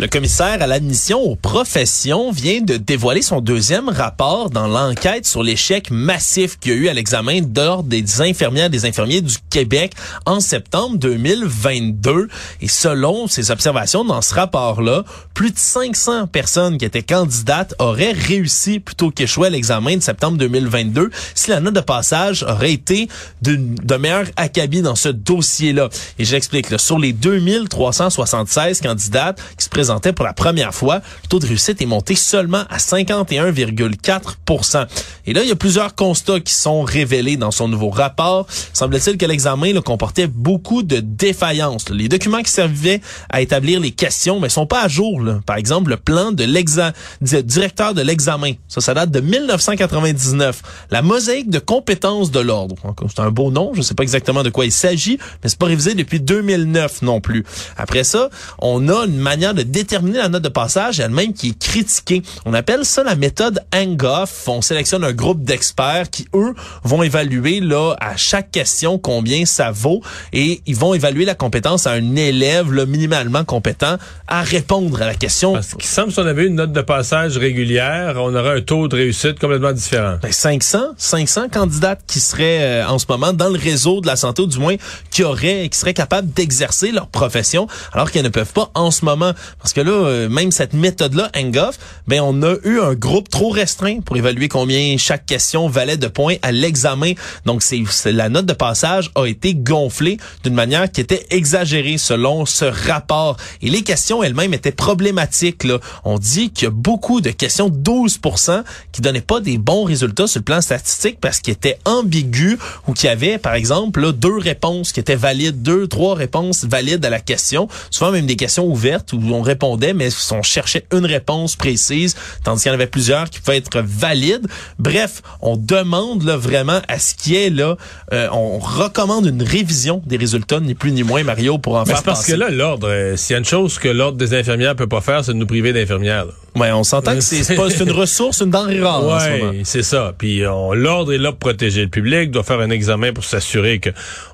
Le 0.00 0.06
commissaire 0.06 0.62
à 0.62 0.68
l'admission 0.68 1.18
aux 1.18 1.34
professions 1.34 2.30
vient 2.30 2.60
de 2.60 2.76
dévoiler 2.76 3.20
son 3.20 3.40
deuxième 3.40 3.88
rapport 3.88 4.48
dans 4.48 4.68
l'enquête 4.68 5.26
sur 5.26 5.42
l'échec 5.42 5.90
massif 5.90 6.56
qu'il 6.60 6.70
y 6.70 6.74
a 6.76 6.78
eu 6.78 6.88
à 6.88 6.94
l'examen 6.94 7.40
d'ordre 7.40 7.88
des 7.88 8.20
infirmières 8.20 8.66
et 8.66 8.68
des 8.70 8.86
infirmiers 8.86 9.22
du 9.22 9.34
Québec 9.50 9.94
en 10.24 10.38
septembre 10.38 10.98
2022. 10.98 12.28
Et 12.60 12.68
selon 12.68 13.26
ses 13.26 13.50
observations 13.50 14.04
dans 14.04 14.22
ce 14.22 14.36
rapport-là, 14.36 15.02
plus 15.34 15.50
de 15.50 15.58
500 15.58 16.28
personnes 16.28 16.78
qui 16.78 16.84
étaient 16.84 17.02
candidates 17.02 17.74
auraient 17.80 18.12
réussi 18.12 18.78
plutôt 18.78 19.10
qu'échoué 19.10 19.48
à 19.48 19.50
l'examen 19.50 19.96
de 19.96 20.02
septembre 20.02 20.38
2022 20.38 21.10
si 21.34 21.50
la 21.50 21.58
note 21.58 21.74
de 21.74 21.80
passage 21.80 22.44
aurait 22.44 22.72
été 22.72 23.08
de 23.42 23.96
meilleur 23.96 24.26
acabit 24.36 24.82
dans 24.82 24.94
ce 24.94 25.08
dossier-là. 25.08 25.88
Et 26.20 26.24
j'explique, 26.24 26.78
sur 26.78 27.00
les 27.00 27.12
2376 27.12 28.80
candidates 28.80 29.40
qui 29.56 29.64
se 29.64 29.68
présentent 29.68 29.87
pour 30.14 30.24
la 30.24 30.32
première 30.32 30.74
fois, 30.74 30.96
le 30.96 31.28
taux 31.28 31.38
de 31.38 31.46
réussite 31.46 31.80
est 31.82 31.86
monté 31.86 32.14
seulement 32.14 32.64
à 32.70 32.78
51,4 32.78 34.86
Et 35.26 35.32
là, 35.32 35.42
il 35.42 35.48
y 35.48 35.52
a 35.52 35.56
plusieurs 35.56 35.94
constats 35.94 36.40
qui 36.40 36.54
sont 36.54 36.82
révélés 36.82 37.36
dans 37.36 37.50
son 37.50 37.68
nouveau 37.68 37.90
rapport. 37.90 38.46
Semble-t-il 38.72 39.18
que 39.18 39.26
l'examen 39.26 39.80
comportait 39.80 40.26
beaucoup 40.26 40.82
de 40.82 41.00
défaillances. 41.00 41.90
Les 41.90 42.08
documents 42.08 42.42
qui 42.42 42.50
servaient 42.50 43.00
à 43.30 43.40
établir 43.40 43.80
les 43.80 43.92
questions, 43.92 44.40
mais 44.40 44.48
sont 44.48 44.66
pas 44.66 44.82
à 44.82 44.88
jour. 44.88 45.20
Par 45.46 45.56
exemple, 45.56 45.90
le 45.90 45.96
plan 45.96 46.32
de 46.32 46.44
l'examen 46.44 46.92
directeur 47.20 47.94
de 47.94 48.02
l'examen. 48.02 48.52
Ça, 48.68 48.80
ça 48.80 48.94
date 48.94 49.10
de 49.10 49.20
1999. 49.20 50.62
La 50.90 51.02
mosaïque 51.02 51.50
de 51.50 51.58
compétences 51.58 52.30
de 52.30 52.40
l'ordre. 52.40 52.76
C'est 53.08 53.20
un 53.20 53.30
beau 53.30 53.50
nom. 53.50 53.70
Je 53.72 53.78
ne 53.78 53.82
sais 53.82 53.94
pas 53.94 54.02
exactement 54.02 54.42
de 54.42 54.50
quoi 54.50 54.64
il 54.64 54.72
s'agit, 54.72 55.18
mais 55.42 55.48
c'est 55.48 55.58
pas 55.58 55.66
révisé 55.66 55.94
depuis 55.94 56.20
2009 56.20 57.02
non 57.02 57.20
plus. 57.20 57.44
Après 57.76 58.04
ça, 58.04 58.30
on 58.58 58.88
a 58.88 59.06
une 59.06 59.18
manière 59.18 59.54
de 59.54 59.62
déterminer 59.78 60.18
la 60.18 60.28
note 60.28 60.42
de 60.42 60.48
passage 60.48 60.98
elle-même 60.98 61.32
qui 61.32 61.50
est 61.50 61.58
critiquée. 61.58 62.22
On 62.44 62.52
appelle 62.52 62.84
ça 62.84 63.04
la 63.04 63.14
méthode 63.14 63.60
Hangoff. 63.72 64.48
On 64.48 64.60
sélectionne 64.60 65.04
un 65.04 65.12
groupe 65.12 65.44
d'experts 65.44 66.10
qui, 66.10 66.26
eux, 66.34 66.54
vont 66.82 67.04
évaluer 67.04 67.60
là 67.60 67.94
à 68.00 68.16
chaque 68.16 68.50
question 68.50 68.98
combien 68.98 69.46
ça 69.46 69.70
vaut 69.70 70.02
et 70.32 70.62
ils 70.66 70.74
vont 70.74 70.94
évaluer 70.94 71.24
la 71.24 71.36
compétence 71.36 71.86
à 71.86 71.92
un 71.92 72.16
élève 72.16 72.72
là, 72.72 72.86
minimalement 72.86 73.44
compétent 73.44 73.98
à 74.26 74.42
répondre 74.42 75.00
à 75.00 75.06
la 75.06 75.14
question. 75.14 75.52
Parce 75.52 75.74
qu'il 75.74 75.84
semble 75.84 76.10
si 76.10 76.18
on 76.18 76.26
avait 76.26 76.46
une 76.46 76.56
note 76.56 76.72
de 76.72 76.80
passage 76.80 77.36
régulière, 77.36 78.16
on 78.16 78.34
aurait 78.34 78.58
un 78.58 78.60
taux 78.60 78.88
de 78.88 78.96
réussite 78.96 79.38
complètement 79.38 79.72
différent. 79.72 80.16
500, 80.28 80.78
ben, 80.78 80.94
500 80.96 81.48
candidates 81.50 82.00
qui 82.08 82.18
seraient 82.18 82.82
euh, 82.82 82.88
en 82.88 82.98
ce 82.98 83.06
moment 83.08 83.32
dans 83.32 83.48
le 83.48 83.58
réseau 83.58 84.00
de 84.00 84.08
la 84.08 84.16
santé, 84.16 84.42
ou 84.42 84.46
du 84.46 84.58
moins 84.58 84.74
qui 85.10 85.22
auraient, 85.22 85.68
qui 85.68 85.78
seraient 85.78 85.94
capables 85.94 86.32
d'exercer 86.32 86.90
leur 86.90 87.06
profession, 87.06 87.68
alors 87.92 88.10
qu'ils 88.10 88.24
ne 88.24 88.28
peuvent 88.28 88.52
pas 88.52 88.70
en 88.74 88.90
ce 88.90 89.04
moment. 89.04 89.32
Parce 89.58 89.72
que 89.72 89.80
là, 89.80 89.90
euh, 89.90 90.28
même 90.28 90.52
cette 90.52 90.72
méthode-là, 90.72 91.30
Engoff, 91.36 91.78
ben 92.06 92.20
on 92.20 92.42
a 92.42 92.54
eu 92.64 92.80
un 92.80 92.94
groupe 92.94 93.28
trop 93.28 93.50
restreint 93.50 94.00
pour 94.00 94.16
évaluer 94.16 94.48
combien 94.48 94.96
chaque 94.98 95.26
question 95.26 95.68
valait 95.68 95.96
de 95.96 96.06
points 96.06 96.36
à 96.42 96.52
l'examen. 96.52 97.12
Donc 97.44 97.62
c'est 97.62 97.84
la 98.12 98.28
note 98.28 98.46
de 98.46 98.52
passage 98.52 99.10
a 99.14 99.26
été 99.26 99.54
gonflée 99.54 100.18
d'une 100.44 100.54
manière 100.54 100.90
qui 100.90 101.00
était 101.00 101.26
exagérée 101.30 101.98
selon 101.98 102.46
ce 102.46 102.64
rapport. 102.64 103.36
Et 103.62 103.70
les 103.70 103.82
questions 103.82 104.22
elles-mêmes 104.22 104.54
étaient 104.54 104.72
problématiques. 104.72 105.64
Là. 105.64 105.78
On 106.04 106.18
dit 106.18 106.50
qu'il 106.50 106.64
y 106.64 106.68
a 106.68 106.70
beaucoup 106.70 107.20
de 107.20 107.30
questions, 107.30 107.68
12% 107.68 108.62
qui 108.92 109.00
donnaient 109.00 109.20
pas 109.20 109.40
des 109.40 109.58
bons 109.58 109.84
résultats 109.84 110.26
sur 110.26 110.40
le 110.40 110.44
plan 110.44 110.60
statistique 110.60 111.18
parce 111.20 111.40
qu'ils 111.40 111.54
étaient 111.54 111.78
ambigus 111.84 112.58
ou 112.86 112.92
qu'il 112.92 113.08
y 113.08 113.12
avait, 113.12 113.38
par 113.38 113.54
exemple, 113.54 114.00
là, 114.00 114.12
deux 114.12 114.38
réponses 114.38 114.92
qui 114.92 115.00
étaient 115.00 115.16
valides, 115.16 115.62
deux, 115.62 115.86
trois 115.88 116.14
réponses 116.14 116.64
valides 116.64 117.04
à 117.04 117.10
la 117.10 117.20
question. 117.20 117.68
Souvent 117.90 118.12
même 118.12 118.26
des 118.26 118.36
questions 118.36 118.66
ouvertes 118.66 119.12
où 119.12 119.20
on 119.32 119.42
répondait, 119.48 119.92
mais 119.94 120.08
on 120.30 120.42
cherchait 120.42 120.84
une 120.92 121.04
réponse 121.06 121.56
précise, 121.56 122.14
tandis 122.44 122.62
qu'il 122.62 122.70
y 122.70 122.72
en 122.72 122.74
avait 122.74 122.86
plusieurs 122.86 123.28
qui 123.30 123.40
pouvaient 123.40 123.56
être 123.58 123.80
valides. 123.84 124.46
Bref, 124.78 125.22
on 125.40 125.56
demande 125.56 126.22
là 126.22 126.36
vraiment 126.36 126.80
à 126.88 126.98
ce 126.98 127.14
qui 127.14 127.34
est 127.36 127.50
là, 127.50 127.76
euh, 128.12 128.28
on 128.32 128.58
recommande 128.58 129.26
une 129.26 129.42
révision 129.42 130.02
des 130.06 130.16
résultats, 130.16 130.60
ni 130.60 130.74
plus 130.74 130.92
ni 130.92 131.02
moins, 131.02 131.24
Mario, 131.24 131.58
pour 131.58 131.74
en 131.76 131.84
mais 131.84 131.94
faire 131.94 132.02
parce 132.02 132.24
que 132.26 132.32
là, 132.32 132.50
l'ordre, 132.50 132.88
euh, 132.88 133.16
s'il 133.16 133.34
y 133.34 133.36
a 133.36 133.38
une 133.38 133.44
chose 133.44 133.78
que 133.78 133.88
l'ordre 133.88 134.18
des 134.18 134.34
infirmières 134.34 134.76
peut 134.76 134.86
pas 134.86 135.00
faire, 135.00 135.24
c'est 135.24 135.32
de 135.32 135.38
nous 135.38 135.46
priver 135.46 135.72
d'infirmières. 135.72 136.26
Ouais, 136.54 136.72
on 136.72 136.82
s'entend 136.84 137.14
que 137.14 137.20
c'est 137.20 137.54
pas 137.54 137.68
une 137.70 137.90
ressource, 138.02 138.40
une 138.40 138.50
denrée 138.50 138.80
rare. 138.80 139.20
ce. 139.20 139.50
Oui, 139.50 139.60
c'est 139.64 139.82
ça. 139.82 140.12
Puis 140.16 140.46
on- 140.46 140.72
l'ordre 140.74 141.12
est 141.12 141.18
là 141.18 141.30
pour 141.30 141.38
protéger 141.38 141.82
le 141.82 141.88
public, 141.88 142.30
doit 142.30 142.42
faire 142.42 142.60
un 142.60 142.70
examen 142.70 143.12
pour 143.12 143.24
s'assurer 143.24 143.78
que 143.78 143.90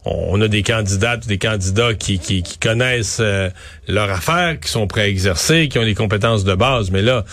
on 0.07 0.41
a 0.41 0.49
des 0.49 0.63
candidates, 0.63 1.27
des 1.27 1.39
candidats 1.39 1.95
qui, 1.95 2.19
qui, 2.19 2.43
qui 2.43 2.59
connaissent 2.59 3.19
euh, 3.21 3.51
leur 3.89 4.11
affaire, 4.11 4.59
qui 4.61 4.71
sont 4.71 4.87
prêts 4.87 5.03
à 5.03 5.09
exercer, 5.09 5.69
qui 5.69 5.79
ont 5.79 5.83
les 5.83 5.95
compétences 5.95 6.45
de 6.45 6.55
base. 6.55 6.91
Mais 6.91 7.03
là, 7.03 7.25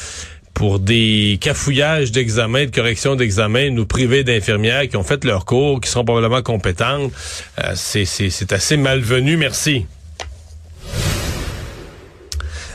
pour 0.53 0.79
des 0.79 1.37
cafouillages 1.41 2.11
d'examen, 2.11 2.65
de 2.65 2.71
correction 2.71 3.15
d'examen, 3.15 3.69
nous 3.71 3.85
priver 3.85 4.23
d'infirmières 4.23 4.87
qui 4.87 4.97
ont 4.97 5.03
fait 5.03 5.23
leur 5.23 5.45
cours, 5.45 5.81
qui 5.81 5.89
seront 5.89 6.05
probablement 6.05 6.41
compétentes, 6.41 7.11
euh, 7.63 7.71
c'est 7.75 8.51
assez 8.51 8.77
malvenu. 8.77 9.37
Merci. 9.37 9.85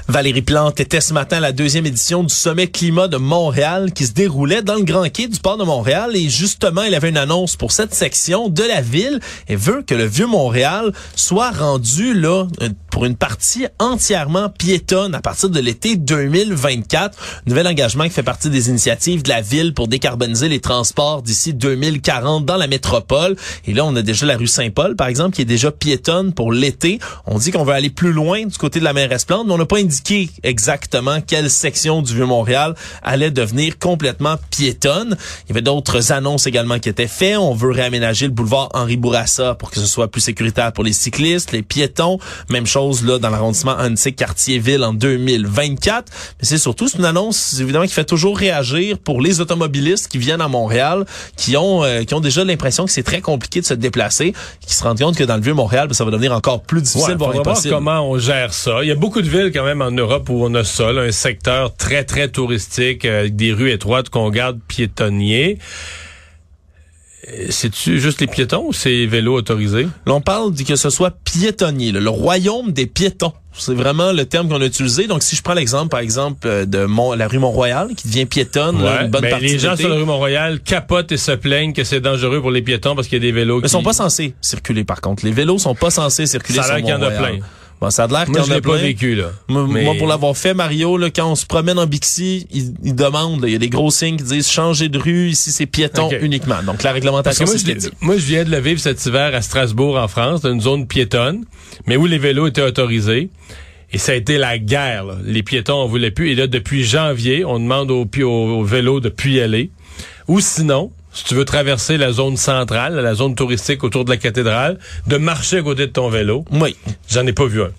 Valérie 0.09 0.43
Plante 0.43 0.79
était 0.79 1.01
ce 1.01 1.13
matin 1.13 1.39
à 1.39 1.41
la 1.41 1.51
deuxième 1.51 1.85
édition 1.85 2.23
du 2.23 2.33
sommet 2.33 2.69
climat 2.69 3.09
de 3.09 3.17
Montréal 3.17 3.93
qui 3.93 4.07
se 4.07 4.13
déroulait 4.13 4.63
dans 4.63 4.77
le 4.77 4.85
Grand 4.85 5.09
Quai 5.11 5.27
du 5.27 5.41
port 5.41 5.57
de 5.57 5.65
Montréal 5.65 6.13
et 6.15 6.29
justement, 6.29 6.85
il 6.85 6.95
avait 6.95 7.09
une 7.09 7.17
annonce 7.17 7.57
pour 7.57 7.73
cette 7.73 7.93
section 7.93 8.49
de 8.49 8.63
la 8.63 8.81
ville 8.81 9.19
et 9.49 9.57
veut 9.57 9.83
que 9.83 9.97
le 9.97 10.05
vieux 10.05 10.29
Montréal 10.29 10.93
soit 11.17 11.51
rendu 11.51 12.15
là 12.15 12.47
euh, 12.63 12.69
pour 12.97 13.05
une 13.05 13.15
partie 13.15 13.67
entièrement 13.79 14.49
piétonne 14.49 15.15
à 15.15 15.21
partir 15.21 15.51
de 15.51 15.61
l'été 15.61 15.97
2024. 15.97 17.43
Nouvel 17.47 17.67
engagement 17.67 18.05
qui 18.05 18.11
fait 18.11 18.23
partie 18.23 18.49
des 18.49 18.71
initiatives 18.71 19.23
de 19.23 19.29
la 19.29 19.43
ville 19.43 19.75
pour 19.75 19.87
décarboniser 19.87 20.49
les 20.49 20.61
transports 20.61 21.21
d'ici 21.21 21.53
2040 21.53 22.47
dans 22.47 22.57
la 22.57 22.67
métropole. 22.67 23.37
Et 23.67 23.75
là, 23.75 23.85
on 23.85 23.95
a 23.97 24.01
déjà 24.01 24.25
la 24.25 24.39
rue 24.39 24.47
Saint-Paul, 24.47 24.97
par 24.97 25.09
exemple, 25.09 25.37
qui 25.37 25.43
est 25.43 25.45
déjà 25.45 25.71
piétonne 25.71 26.33
pour 26.33 26.55
l'été. 26.55 26.99
On 27.27 27.37
dit 27.37 27.51
qu'on 27.51 27.65
veut 27.65 27.75
aller 27.75 27.91
plus 27.91 28.13
loin 28.15 28.47
du 28.47 28.57
côté 28.57 28.79
de 28.79 28.85
la 28.85 28.95
mairesse 28.95 29.27
Plante, 29.27 29.47
mais 29.47 29.53
on 29.53 29.59
n'a 29.59 29.67
pas 29.67 29.77
indiqué 29.77 30.31
exactement 30.43 31.21
quelle 31.21 31.51
section 31.51 32.01
du 32.01 32.15
Vieux-Montréal 32.15 32.75
allait 33.03 33.31
devenir 33.31 33.79
complètement 33.79 34.37
piétonne. 34.51 35.19
Il 35.45 35.49
y 35.49 35.53
avait 35.53 35.61
d'autres 35.61 36.13
annonces 36.13 36.47
également 36.47 36.79
qui 36.79 36.89
étaient 36.89 37.09
faites. 37.09 37.37
On 37.37 37.53
veut 37.53 37.73
réaménager 37.73 38.25
le 38.25 38.33
boulevard 38.33 38.71
Henri 38.73 38.97
Bourassa 38.97 39.55
pour 39.55 39.71
que 39.71 39.81
ce 39.81 39.87
soit 39.87 40.11
plus 40.11 40.23
sécuritaire 40.23 40.73
pour 40.73 40.83
les 40.83 40.95
cyclistes, 40.95 41.53
les 41.53 41.63
piétons. 41.63 42.19
Même 42.49 42.65
chose 42.65 42.86
là 42.93 43.19
dans 43.19 43.31
l'arrondissement 43.31 43.77
Antique 43.79 44.17
Quartier-Ville 44.17 44.83
en 44.85 44.93
2024. 44.93 46.05
Mais 46.41 46.47
c'est 46.47 46.59
surtout 46.59 46.89
c'est 46.89 46.99
une 46.99 47.05
annonce 47.05 47.59
évidemment 47.61 47.87
qui 47.87 47.93
fait 47.93 48.05
toujours 48.05 48.37
réagir 48.39 48.99
pour 48.99 49.21
les 49.21 49.41
automobilistes 49.41 50.09
qui 50.09 50.19
viennent 50.19 50.41
à 50.41 50.49
Montréal, 50.49 51.05
qui 51.37 51.57
ont 51.57 51.85
euh, 51.85 52.05
qui 52.05 52.15
ont 52.15 52.21
déjà 52.21 52.45
l'impression 52.45 52.85
que 52.85 52.91
c'est 52.91 53.03
très 53.03 53.21
compliqué 53.21 53.61
de 53.61 53.67
se 53.67 53.75
déplacer, 53.75 54.33
qui 54.67 54.75
se 54.75 54.83
rendent 54.83 54.99
compte 54.99 55.17
que 55.17 55.25
dans 55.25 55.37
le 55.37 55.43
Vieux-Montréal, 55.43 55.89
ben, 55.89 55.95
ça 55.95 56.05
va 56.05 56.11
devenir 56.11 56.33
encore 56.33 56.63
plus 56.63 56.83
difficile, 56.83 57.13
Ouais, 57.13 57.15
voire 57.17 57.33
voir 57.33 57.41
impossible. 57.49 57.75
comment 57.75 58.11
on 58.11 58.19
gère 58.19 58.53
ça. 58.53 58.83
Il 58.83 58.89
y 58.89 58.93
a 58.93 58.95
beaucoup 58.97 59.23
de 59.23 59.29
villes 59.29 59.51
quand 59.53 59.65
même 59.65 59.83
en 59.83 59.91
Europe 59.91 60.29
où 60.29 60.45
on 60.45 60.55
a 60.55 60.65
ça, 60.65 60.93
là, 60.93 61.03
un 61.03 61.13
secteur 61.13 61.75
très 61.75 62.05
très 62.05 62.29
touristique, 62.29 63.05
euh, 63.05 63.21
avec 63.21 63.37
des 63.37 63.53
rues 63.53 63.71
étroites 63.71 64.09
qu'on 64.09 64.31
garde 64.31 64.59
piétonniers. 64.69 65.59
Euh, 67.33 67.47
C'est-tu 67.51 68.01
juste 68.01 68.21
les 68.21 68.27
piétons 68.27 68.67
ou 68.69 68.73
c'est 68.73 69.07
vélos 69.07 69.35
autorisés? 69.35 69.89
Là, 70.07 70.15
on 70.15 70.21
parle 70.21 70.55
de 70.55 70.63
que 70.63 70.77
ce 70.77 70.91
soit 70.91 71.13
piétonnier, 71.25 71.93
là, 71.93 72.01
le 72.01 72.11
royaume 72.11 72.73
des 72.73 72.87
piétons. 72.87 73.33
C'est 73.59 73.75
vraiment 73.75 74.13
le 74.13 74.27
terme 74.27 74.49
qu'on 74.51 74.61
a 74.61 74.67
utilisé. 74.67 75.07
Donc, 75.07 75.23
si 75.23 75.35
je 75.35 75.43
prends 75.43 75.55
l'exemple, 75.55 75.89
par 75.89 76.01
exemple, 76.01 76.47
euh, 76.47 76.67
de 76.67 76.85
Mont, 76.85 77.15
la 77.15 77.27
rue 77.27 77.39
Mont-Royal, 77.39 77.95
qui 77.97 78.09
devient 78.09 78.27
piétonne, 78.27 78.83
là, 78.83 78.97
Ouais, 78.99 79.05
une 79.07 79.11
bonne 79.11 79.23
ben, 79.23 79.31
partie 79.31 79.47
les 79.47 79.59
gens 79.59 79.77
sur 79.77 79.89
la 79.89 79.95
rue 79.95 80.05
Mont-Royal 80.05 80.61
capotent 80.61 81.11
et 81.11 81.17
se 81.17 81.33
plaignent 81.33 81.73
que 81.73 81.83
c'est 81.83 82.01
dangereux 82.01 82.43
pour 82.43 82.51
les 82.51 82.61
piétons 82.61 82.95
parce 82.95 83.09
qu'il 83.09 83.17
y 83.17 83.27
a 83.27 83.27
des 83.27 83.33
vélos 83.33 83.57
mais 83.57 83.63
qui 83.63 83.69
sont 83.71 83.83
pas 83.83 83.95
censés 83.95 84.35
circuler, 84.43 84.85
par 84.85 85.01
contre. 85.01 85.25
Les 85.25 85.33
vélos 85.33 85.59
sont 85.59 85.75
pas 85.75 85.91
censés 85.91 86.27
circuler 86.27 86.59
Ça 86.59 86.65
a 86.65 86.67
sur 86.67 86.75
l'air 86.77 86.85
qu'il 86.85 86.91
y 86.91 86.95
en 86.95 87.03
a 87.03 87.11
Mont-Royal. 87.11 87.41
Bon, 87.81 87.91
ça 87.91 88.05
a 88.05 88.07
l'air 88.07 88.25
Moi, 88.31 88.41
je 88.47 88.53
l'ai 88.55 88.61
pas 88.63 88.77
vécu, 88.77 89.15
là. 89.15 89.33
Moi, 89.49 89.67
Mais- 89.71 89.85
moi, 89.85 89.95
pour 89.99 90.07
l'avoir 90.07 90.35
fait, 90.37 90.55
Mario, 90.55 90.97
là, 90.97 91.11
quand 91.11 91.31
on 91.31 91.35
se 91.35 91.45
promène 91.45 91.79
en 91.79 91.87
Bixi, 91.87 92.47
ils, 92.51 92.73
ils 92.83 92.95
demandent, 92.95 93.45
il 93.47 93.53
y 93.53 93.55
a 93.55 93.59
des 93.59 93.69
gros 93.69 93.91
signes 93.91 94.17
qui 94.17 94.25
disent 94.25 94.51
changer 94.51 94.89
de 94.89 94.99
rue, 94.99 95.29
ici 95.29 95.53
c'est 95.53 95.67
piéton 95.67 96.09
uniquement. 96.23 96.63
Donc 96.65 96.83
la 96.83 96.93
réglementation, 96.93 97.45
moi 97.45 97.55
c'est 97.59 97.81
ce 97.81 97.91
moi, 98.01 98.17
je 98.17 98.25
viens 98.25 98.45
de 98.45 98.51
le 98.51 98.59
vivre 98.61 98.81
cet 98.81 99.05
hiver 99.05 99.35
à 99.35 99.43
Strasbourg, 99.43 99.97
en 99.99 100.09
France, 100.09 100.41
dans 100.41 100.53
une 100.53 100.61
zone 100.63 100.87
piétonne, 100.87 101.45
mais 101.87 101.97
où 101.97 102.07
les 102.07 102.19
vélos 102.19 102.47
étaient 102.47 102.63
autorisés. 102.63 103.29
Et 103.93 103.99
ça 103.99 104.13
a 104.13 104.15
été 104.17 104.37
la 104.39 104.59
guerre. 104.59 105.05
là. 105.05 105.15
Les 105.25 105.43
piétons, 105.43 105.83
on 105.83 105.87
voulait 105.87 106.11
plus. 106.11 106.31
Et 106.31 106.35
là, 106.35 106.47
depuis 106.49 106.83
janvier, 106.83 107.45
on 107.45 107.59
demande 107.61 107.91
aux, 107.91 108.05
aux, 108.21 108.25
aux 108.25 108.65
vélos 108.65 109.01
de 109.01 109.09
plus 109.11 109.33
y 109.33 109.41
aller. 109.41 109.71
Ou 110.29 110.41
sinon, 110.41 110.91
si 111.17 111.25
tu 111.25 111.35
veux 111.35 111.47
traverser 111.47 111.97
la 111.97 112.13
zone 112.13 112.37
centrale, 112.37 112.95
la 112.95 113.15
zone 113.15 113.35
touristique 113.35 113.83
autour 113.85 114.05
de 114.05 114.11
la 114.11 114.19
cathédrale, 114.19 114.79
de 115.07 115.17
marcher 115.17 115.59
à 115.59 115.63
côté 115.63 115.87
de 115.87 115.93
ton 115.93 116.11
vélo. 116.11 116.45
Oui. 116.53 116.77
J'en 117.09 117.27
ai 117.27 117.33
pas 117.33 117.47
vu 117.47 117.63
un. 117.63 117.71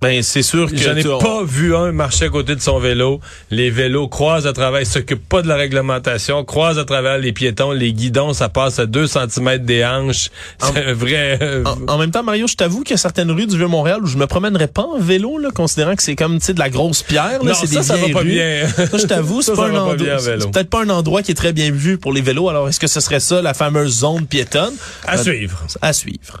Ben, 0.00 0.22
c'est 0.22 0.42
sûr 0.42 0.70
que 0.70 0.76
J'en 0.76 0.94
ai 0.94 1.02
tu- 1.02 1.08
pas 1.08 1.42
vu 1.44 1.74
un 1.74 1.90
marcher 1.90 2.26
à 2.26 2.28
côté 2.28 2.54
de 2.54 2.60
son 2.60 2.78
vélo. 2.78 3.20
Les 3.50 3.68
vélos 3.68 4.06
croisent 4.06 4.46
à 4.46 4.52
travers, 4.52 4.80
ils 4.80 4.86
s'occupent 4.86 5.28
pas 5.28 5.42
de 5.42 5.48
la 5.48 5.56
réglementation, 5.56 6.44
croisent 6.44 6.78
à 6.78 6.84
travers 6.84 7.18
les 7.18 7.32
piétons, 7.32 7.72
les 7.72 7.92
guidons, 7.92 8.32
ça 8.32 8.48
passe 8.48 8.78
à 8.78 8.86
2 8.86 9.08
cm 9.08 9.58
des 9.58 9.84
hanches. 9.84 10.30
C'est 10.60 10.84
un 10.86 10.92
vrai... 10.94 11.38
euh, 11.42 11.64
En, 11.88 11.94
en 11.94 11.98
même 11.98 12.12
temps, 12.12 12.22
Mario, 12.22 12.46
je 12.46 12.54
t'avoue 12.54 12.82
qu'il 12.82 12.92
y 12.92 12.94
a 12.94 12.98
certaines 12.98 13.30
rues 13.32 13.46
du 13.48 13.56
Vieux-Montréal 13.56 13.98
où 14.02 14.06
je 14.06 14.16
me 14.18 14.28
promènerais 14.28 14.68
pas 14.68 14.82
en 14.84 15.00
vélo, 15.00 15.36
là, 15.38 15.50
considérant 15.50 15.96
que 15.96 16.02
c'est 16.04 16.14
comme, 16.14 16.38
tu 16.38 16.46
sais, 16.46 16.54
de 16.54 16.60
la 16.60 16.70
grosse 16.70 17.02
pierre, 17.02 17.42
là, 17.42 17.50
Non, 17.50 17.54
c'est 17.54 17.66
ça, 17.66 17.80
des 17.80 17.84
ça 17.86 17.96
va 17.96 18.08
pas 18.12 18.20
rues. 18.20 18.28
bien. 18.28 18.68
Ça, 18.68 18.98
je 18.98 19.06
t'avoue, 19.06 19.42
c'est 19.42 19.56
pas 19.56 19.68
peut-être 19.96 20.70
pas 20.70 20.82
un 20.84 20.90
endroit 20.90 21.22
qui 21.22 21.32
est 21.32 21.34
très 21.34 21.52
bien 21.52 21.72
vu 21.72 21.98
pour 21.98 22.12
les 22.12 22.20
vélos. 22.20 22.48
Alors, 22.48 22.68
est-ce 22.68 22.78
que 22.78 22.86
ce 22.86 23.00
serait 23.00 23.18
ça, 23.20 23.42
la 23.42 23.52
fameuse 23.52 23.98
zone 23.98 24.26
piétonne? 24.26 24.74
à 25.06 25.16
Euh, 25.18 25.22
suivre. 25.24 25.66
À 25.82 25.92
suivre. 25.92 26.40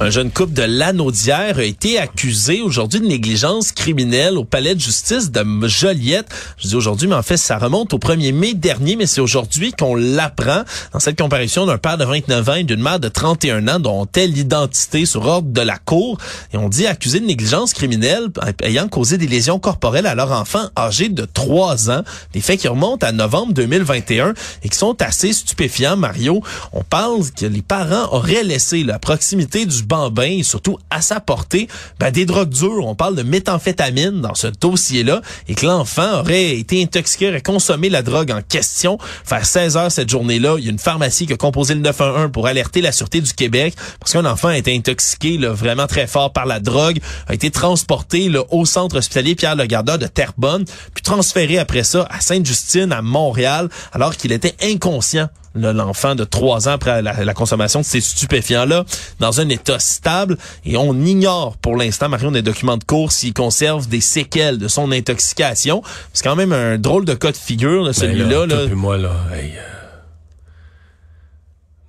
Un 0.00 0.10
jeune 0.10 0.30
couple 0.30 0.52
de 0.52 0.62
Lanaudière 0.62 1.58
a 1.58 1.64
été 1.64 1.98
accusé 1.98 2.62
aujourd'hui 2.62 3.00
de 3.00 3.06
négligence 3.06 3.72
criminelle 3.72 4.38
au 4.38 4.44
palais 4.44 4.76
de 4.76 4.80
justice 4.80 5.32
de 5.32 5.44
Joliette. 5.66 6.28
Je 6.56 6.68
dis 6.68 6.76
aujourd'hui, 6.76 7.08
mais 7.08 7.16
en 7.16 7.22
fait, 7.24 7.36
ça 7.36 7.58
remonte 7.58 7.92
au 7.94 7.98
1er 7.98 8.32
mai 8.32 8.54
dernier, 8.54 8.94
mais 8.94 9.06
c'est 9.06 9.20
aujourd'hui 9.20 9.72
qu'on 9.72 9.96
l'apprend 9.96 10.62
dans 10.92 11.00
cette 11.00 11.18
comparution 11.18 11.66
d'un 11.66 11.78
père 11.78 11.98
de 11.98 12.04
29 12.04 12.48
ans 12.48 12.54
et 12.54 12.62
d'une 12.62 12.80
mère 12.80 13.00
de 13.00 13.08
31 13.08 13.66
ans 13.66 13.80
dont 13.80 14.02
on 14.02 14.06
tait 14.06 14.28
l'identité 14.28 15.04
sur 15.04 15.26
ordre 15.26 15.50
de 15.50 15.60
la 15.60 15.78
cour. 15.78 16.16
Et 16.54 16.58
on 16.58 16.68
dit 16.68 16.86
accusé 16.86 17.18
de 17.18 17.26
négligence 17.26 17.72
criminelle 17.72 18.28
ayant 18.62 18.86
causé 18.86 19.18
des 19.18 19.26
lésions 19.26 19.58
corporelles 19.58 20.06
à 20.06 20.14
leur 20.14 20.30
enfant 20.30 20.68
âgé 20.78 21.08
de 21.08 21.24
3 21.24 21.90
ans. 21.90 22.04
Des 22.34 22.40
faits 22.40 22.60
qui 22.60 22.68
remontent 22.68 23.04
à 23.04 23.10
novembre 23.10 23.52
2021 23.52 24.34
et 24.62 24.68
qui 24.68 24.78
sont 24.78 25.02
assez 25.02 25.32
stupéfiants, 25.32 25.96
Mario. 25.96 26.40
On 26.72 26.84
parle 26.84 27.28
que 27.36 27.46
les 27.46 27.62
parents 27.62 28.12
auraient 28.12 28.44
laissé 28.44 28.84
la 28.84 29.00
proximité 29.00 29.66
du 29.66 29.87
bambin 29.88 30.38
et 30.38 30.42
surtout 30.42 30.78
à 30.90 31.00
sa 31.00 31.20
portée 31.20 31.68
ben, 31.98 32.10
des 32.10 32.26
drogues 32.26 32.50
dures. 32.50 32.86
On 32.86 32.94
parle 32.94 33.16
de 33.16 33.22
méthamphétamine 33.22 34.20
dans 34.20 34.34
ce 34.34 34.46
dossier-là 34.46 35.22
et 35.48 35.54
que 35.54 35.66
l'enfant 35.66 36.20
aurait 36.20 36.56
été 36.56 36.82
intoxiqué, 36.82 37.28
aurait 37.28 37.40
consommé 37.40 37.88
la 37.88 38.02
drogue 38.02 38.30
en 38.30 38.42
question. 38.42 38.98
Vers 39.28 39.44
16 39.44 39.76
heures 39.76 39.92
cette 39.92 40.10
journée-là, 40.10 40.56
il 40.58 40.64
y 40.64 40.68
a 40.68 40.70
une 40.70 40.78
pharmacie 40.78 41.26
qui 41.26 41.32
a 41.32 41.36
composé 41.36 41.74
le 41.74 41.80
911 41.80 42.30
pour 42.32 42.46
alerter 42.46 42.80
la 42.80 42.92
Sûreté 42.92 43.20
du 43.20 43.32
Québec 43.32 43.74
parce 43.98 44.12
qu'un 44.12 44.26
enfant 44.26 44.48
a 44.48 44.58
été 44.58 44.74
intoxiqué 44.76 45.38
là, 45.38 45.52
vraiment 45.52 45.86
très 45.86 46.06
fort 46.06 46.32
par 46.32 46.46
la 46.46 46.60
drogue, 46.60 46.98
a 47.26 47.34
été 47.34 47.50
transporté 47.50 48.28
là, 48.28 48.42
au 48.50 48.64
centre 48.64 48.98
hospitalier 48.98 49.34
Pierre-le-Gardeur 49.34 49.98
de 49.98 50.06
Terrebonne, 50.06 50.64
puis 50.94 51.02
transféré 51.02 51.58
après 51.58 51.84
ça 51.84 52.06
à 52.10 52.20
Sainte-Justine, 52.20 52.92
à 52.92 53.02
Montréal, 53.02 53.68
alors 53.92 54.16
qu'il 54.16 54.32
était 54.32 54.54
inconscient 54.62 55.28
l'enfant 55.58 56.14
de 56.14 56.24
trois 56.24 56.68
ans 56.68 56.72
après 56.72 57.02
la, 57.02 57.34
consommation 57.34 57.80
de 57.80 57.84
ces 57.84 58.00
stupéfiants-là 58.00 58.84
dans 59.20 59.40
un 59.40 59.48
état 59.48 59.78
stable 59.78 60.36
et 60.64 60.76
on 60.76 60.94
ignore 60.94 61.56
pour 61.58 61.76
l'instant, 61.76 62.08
Marion, 62.08 62.30
des 62.30 62.42
documents 62.42 62.76
de 62.76 62.84
cours 62.84 63.12
s'il 63.12 63.32
conserve 63.32 63.88
des 63.88 64.00
séquelles 64.00 64.58
de 64.58 64.68
son 64.68 64.90
intoxication. 64.92 65.82
C'est 66.12 66.24
quand 66.24 66.36
même 66.36 66.52
un 66.52 66.78
drôle 66.78 67.04
de 67.04 67.14
cas 67.14 67.32
de 67.32 67.36
figure, 67.36 67.84
ben 67.84 67.92
celui-là. 67.92 68.46
Là, 68.46 68.66
moi, 68.74 68.96
là, 68.96 69.12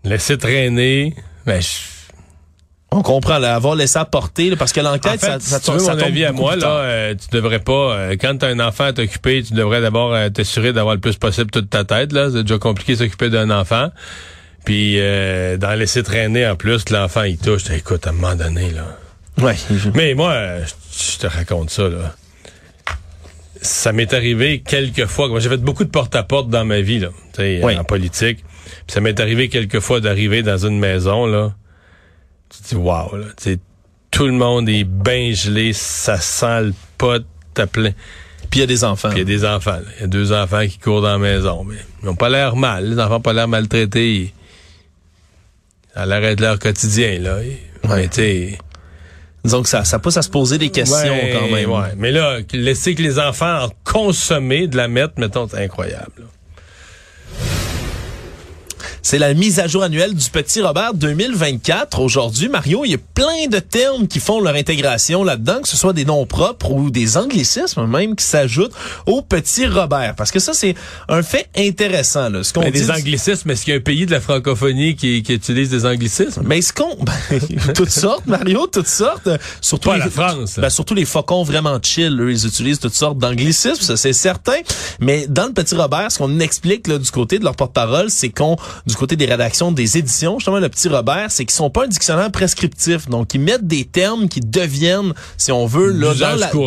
laisser 0.03 0.37
traîner, 0.37 1.15
ben, 1.45 1.61
on 2.91 3.03
comprend, 3.03 3.37
là, 3.37 3.55
avoir 3.55 3.75
laissé 3.75 3.99
apporter, 3.99 4.55
parce 4.55 4.73
que 4.73 4.81
l'enquête, 4.81 5.19
ça, 5.19 5.39
ça, 5.39 5.59
tu 5.59 5.71
mon 5.71 5.87
avis 5.89 6.25
à 6.25 6.31
moi, 6.31 6.55
là, 6.55 6.67
euh, 6.67 7.13
tu 7.13 7.27
devrais 7.35 7.59
pas, 7.59 7.93
euh, 7.93 8.15
quand 8.19 8.37
t'as 8.39 8.47
un 8.47 8.59
enfant 8.59 8.85
à 8.85 8.93
t'occuper, 8.93 9.43
tu 9.43 9.53
devrais 9.53 9.81
d'abord 9.81 10.13
euh, 10.13 10.29
t'assurer 10.29 10.73
d'avoir 10.73 10.95
le 10.95 11.01
plus 11.01 11.15
possible 11.15 11.51
toute 11.51 11.69
ta 11.69 11.83
tête, 11.83 12.11
là. 12.13 12.29
C'est 12.31 12.41
déjà 12.41 12.57
compliqué 12.57 12.95
s'occuper 12.95 13.29
d'un 13.29 13.51
enfant. 13.51 13.89
Puis, 14.65 14.97
d'en 15.57 15.73
laisser 15.75 16.03
traîner 16.03 16.47
en 16.47 16.55
plus, 16.55 16.89
l'enfant, 16.89 17.23
il 17.23 17.37
touche. 17.37 17.69
Écoute, 17.71 18.05
à 18.05 18.09
un 18.09 18.13
moment 18.13 18.35
donné, 18.35 18.71
là. 18.71 18.97
Ouais. 19.41 19.55
Mais 19.95 20.15
moi, 20.15 20.35
je 20.91 21.17
te 21.17 21.27
raconte 21.27 21.69
ça, 21.69 21.83
là. 21.83 22.13
Ça 23.61 23.91
m'est 23.93 24.13
arrivé 24.13 24.61
quelques 24.65 25.05
fois. 25.05 25.27
Moi, 25.27 25.39
j'ai 25.39 25.49
fait 25.49 25.57
beaucoup 25.57 25.83
de 25.83 25.89
porte-à-porte 25.89 26.49
dans 26.49 26.65
ma 26.65 26.81
vie, 26.81 26.99
là, 26.99 27.09
en 27.79 27.83
politique. 27.83 28.43
Puis 28.85 28.93
ça 28.93 29.01
m'est 29.01 29.19
arrivé 29.19 29.49
quelques 29.49 29.79
fois 29.79 30.01
d'arriver 30.01 30.43
dans 30.43 30.57
une 30.57 30.79
maison, 30.79 31.25
là 31.25 31.53
tu 32.49 32.63
dis 32.69 32.75
wow, 32.75 33.15
là, 33.15 33.25
tout 34.11 34.25
le 34.25 34.33
monde 34.33 34.67
est 34.69 34.83
bien 34.83 35.31
gelé, 35.31 35.73
ça 35.73 36.17
sent 36.17 36.61
le 36.61 36.73
pot 36.97 37.23
à 37.57 37.67
plein. 37.67 37.91
Puis 38.49 38.59
il 38.59 38.61
y 38.61 38.63
a 38.63 38.67
des 38.67 38.83
enfants. 38.83 39.09
Puis 39.09 39.19
il 39.19 39.29
y 39.29 39.33
a 39.33 39.37
des 39.37 39.45
enfants. 39.45 39.77
Il 39.97 40.01
y 40.01 40.03
a 40.05 40.07
deux 40.07 40.33
enfants 40.33 40.65
qui 40.65 40.79
courent 40.79 41.01
dans 41.01 41.11
la 41.11 41.17
maison, 41.17 41.63
mais 41.63 41.75
ils 42.01 42.05
n'ont 42.05 42.15
pas 42.15 42.29
l'air 42.29 42.55
mal. 42.55 42.89
Les 42.89 42.99
enfants 42.99 43.15
n'ont 43.15 43.21
pas 43.21 43.33
l'air 43.33 43.47
maltraités. 43.47 44.33
Ça 45.93 46.01
a 46.01 46.05
l'air 46.05 46.21
d'être 46.21 46.39
leur 46.39 46.57
quotidien, 46.57 47.19
là. 47.19 47.39
Ouais. 47.87 48.09
tu 48.09 48.57
Disons 49.43 49.63
que 49.63 49.69
ça, 49.69 49.85
ça 49.85 49.99
pousse 49.99 50.17
à 50.17 50.21
se 50.21 50.29
poser 50.29 50.57
des 50.57 50.69
questions 50.69 51.17
quand 51.33 51.47
même. 51.49 51.69
Ouais. 51.69 51.93
Mais 51.95 52.11
là, 52.11 52.39
laisser 52.51 52.95
que 52.95 53.01
les 53.01 53.19
enfants 53.19 53.65
en 53.65 53.69
consommer 53.85 54.67
de 54.67 54.75
la 54.75 54.87
mettre, 54.87 55.13
mettons, 55.17 55.47
c'est 55.47 55.63
incroyable. 55.63 56.27
C'est 59.01 59.17
la 59.17 59.33
mise 59.33 59.59
à 59.59 59.67
jour 59.67 59.83
annuelle 59.83 60.13
du 60.13 60.29
Petit 60.29 60.61
Robert 60.61 60.93
2024. 60.93 61.99
Aujourd'hui, 61.99 62.49
Mario, 62.49 62.83
il 62.85 62.91
y 62.91 62.95
a 62.95 62.97
plein 62.97 63.47
de 63.49 63.59
termes 63.59 64.07
qui 64.07 64.19
font 64.19 64.41
leur 64.41 64.55
intégration 64.55 65.23
là-dedans, 65.23 65.61
que 65.61 65.67
ce 65.67 65.77
soit 65.77 65.93
des 65.93 66.05
noms 66.05 66.25
propres 66.25 66.71
ou 66.71 66.89
des 66.89 67.17
anglicismes 67.17 67.85
même 67.85 68.15
qui 68.15 68.25
s'ajoutent 68.25 68.73
au 69.05 69.21
Petit 69.21 69.67
Robert. 69.67 70.15
Parce 70.15 70.31
que 70.31 70.39
ça, 70.39 70.53
c'est 70.53 70.75
un 71.07 71.23
fait 71.23 71.49
intéressant. 71.57 72.29
Là. 72.29 72.43
Ce 72.43 72.53
qu'on 72.53 72.61
ben, 72.61 72.71
dit, 72.71 72.81
des 72.81 72.91
anglicismes, 72.91 73.49
est-ce 73.51 73.63
qu'il 73.63 73.73
y 73.73 73.77
a 73.77 73.79
un 73.79 73.83
pays 73.83 74.05
de 74.05 74.11
la 74.11 74.21
francophonie 74.21 74.95
qui, 74.95 75.23
qui 75.23 75.33
utilise 75.33 75.69
des 75.69 75.85
anglicismes? 75.85 76.43
Mais 76.45 76.61
ce 76.61 76.73
qu'on... 76.73 76.97
Ben, 77.29 77.73
toutes 77.73 77.89
sortes, 77.89 78.25
Mario, 78.27 78.67
toutes 78.67 78.87
sortes. 78.87 79.29
Surtout 79.61 79.91
les, 79.91 79.99
la 79.99 80.09
France. 80.09 80.59
Ben, 80.59 80.69
surtout 80.69 80.93
les 80.93 81.05
faucons 81.05 81.43
vraiment 81.43 81.77
chill, 81.81 82.19
eux, 82.19 82.31
ils 82.31 82.45
utilisent 82.45 82.79
toutes 82.79 82.93
sortes 82.93 83.17
d'anglicismes, 83.17 83.81
ça 83.81 83.97
c'est 83.97 84.13
certain. 84.13 84.57
Mais 84.99 85.27
dans 85.27 85.45
le 85.45 85.53
Petit 85.53 85.75
Robert, 85.75 86.11
ce 86.11 86.17
qu'on 86.17 86.39
explique 86.39 86.87
là, 86.87 86.97
du 86.97 87.11
côté 87.11 87.39
de 87.39 87.43
leur 87.43 87.55
porte-parole, 87.55 88.09
c'est 88.09 88.29
qu'on 88.29 88.57
du 88.89 88.95
côté 88.95 89.15
des 89.15 89.25
rédactions 89.25 89.71
des 89.71 89.97
éditions, 89.97 90.39
justement, 90.39 90.59
le 90.59 90.67
petit 90.67 90.89
Robert, 90.89 91.27
c'est 91.29 91.45
qu'ils 91.45 91.55
sont 91.55 91.69
pas 91.69 91.85
un 91.85 91.87
dictionnaire 91.87 92.31
prescriptif. 92.31 93.07
Donc, 93.07 93.33
ils 93.33 93.39
mettent 93.39 93.67
des 93.67 93.85
termes 93.85 94.27
qui 94.27 94.41
deviennent, 94.41 95.13
si 95.37 95.51
on 95.51 95.65
veut, 95.65 95.91
là, 95.91 96.13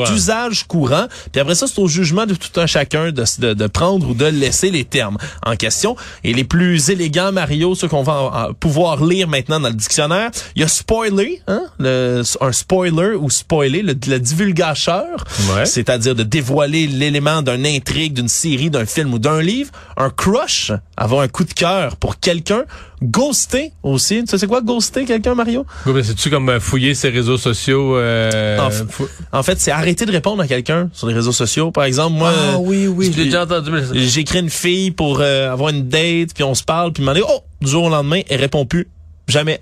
d'usage 0.06 0.64
courant. 0.64 1.06
Puis 1.32 1.40
après 1.40 1.54
ça, 1.54 1.66
c'est 1.66 1.80
au 1.80 1.88
jugement 1.88 2.26
de 2.26 2.34
tout 2.34 2.60
un 2.60 2.66
chacun 2.66 3.10
de, 3.10 3.24
de, 3.38 3.54
de, 3.54 3.66
prendre 3.66 4.08
ou 4.08 4.14
de 4.14 4.26
laisser 4.26 4.70
les 4.70 4.84
termes 4.84 5.18
en 5.44 5.56
question. 5.56 5.96
Et 6.22 6.32
les 6.32 6.44
plus 6.44 6.90
élégants, 6.90 7.32
Mario, 7.32 7.74
ceux 7.74 7.88
qu'on 7.88 8.02
va 8.02 8.50
pouvoir 8.60 9.04
lire 9.04 9.26
maintenant 9.26 9.58
dans 9.58 9.68
le 9.68 9.74
dictionnaire, 9.74 10.30
il 10.54 10.62
y 10.62 10.64
a 10.64 10.68
spoiler, 10.68 11.42
hein, 11.48 11.64
le, 11.78 12.22
un 12.40 12.52
spoiler 12.52 13.14
ou 13.18 13.30
spoiler, 13.30 13.82
le, 13.82 13.94
le 14.06 14.18
divulgateur, 14.20 15.24
c'est-à-dire 15.64 16.14
de 16.14 16.22
dévoiler 16.22 16.86
l'élément 16.86 17.42
d'une 17.42 17.66
intrigue, 17.66 18.14
d'une 18.14 18.28
série, 18.28 18.70
d'un 18.70 18.86
film 18.86 19.12
ou 19.14 19.18
d'un 19.18 19.42
livre. 19.42 19.70
Un 19.96 20.10
crush, 20.10 20.72
avoir 20.96 21.22
un 21.22 21.28
coup 21.28 21.44
de 21.44 21.52
cœur 21.52 21.96
pour 21.96 22.11
quelqu'un. 22.20 22.64
Ghoster 23.02 23.72
aussi. 23.82 24.20
Tu 24.20 24.26
sais 24.26 24.38
c'est 24.38 24.46
quoi 24.46 24.60
ghoster 24.60 25.04
quelqu'un, 25.04 25.34
Mario? 25.34 25.66
C'est-tu 26.02 26.30
comme 26.30 26.48
euh, 26.48 26.60
fouiller 26.60 26.94
ses 26.94 27.08
réseaux 27.08 27.36
sociaux? 27.36 27.96
Euh, 27.96 28.58
en, 29.32 29.42
fait, 29.42 29.58
c'est 29.60 29.70
arrêter 29.70 30.06
de 30.06 30.12
répondre 30.12 30.42
à 30.42 30.46
quelqu'un 30.46 30.88
sur 30.92 31.08
les 31.08 31.14
réseaux 31.14 31.32
sociaux. 31.32 31.70
Par 31.70 31.84
exemple, 31.84 32.16
moi, 32.16 32.32
ah, 32.34 32.58
oui, 32.58 32.86
oui, 32.86 33.12
j'ai 33.14 33.24
déjà 33.24 33.44
entendu. 33.44 33.70
J'écris 33.92 34.40
une 34.40 34.50
fille 34.50 34.90
pour 34.90 35.20
euh, 35.20 35.52
avoir 35.52 35.70
une 35.70 35.88
date, 35.88 36.34
puis 36.34 36.44
on 36.44 36.54
se 36.54 36.62
parle, 36.62 36.92
puis 36.92 37.04
dit, 37.04 37.22
oh, 37.26 37.40
du 37.60 37.70
jour 37.70 37.84
au 37.84 37.90
lendemain, 37.90 38.20
elle 38.28 38.40
répond 38.40 38.66
plus. 38.66 38.88
Jamais 39.28 39.60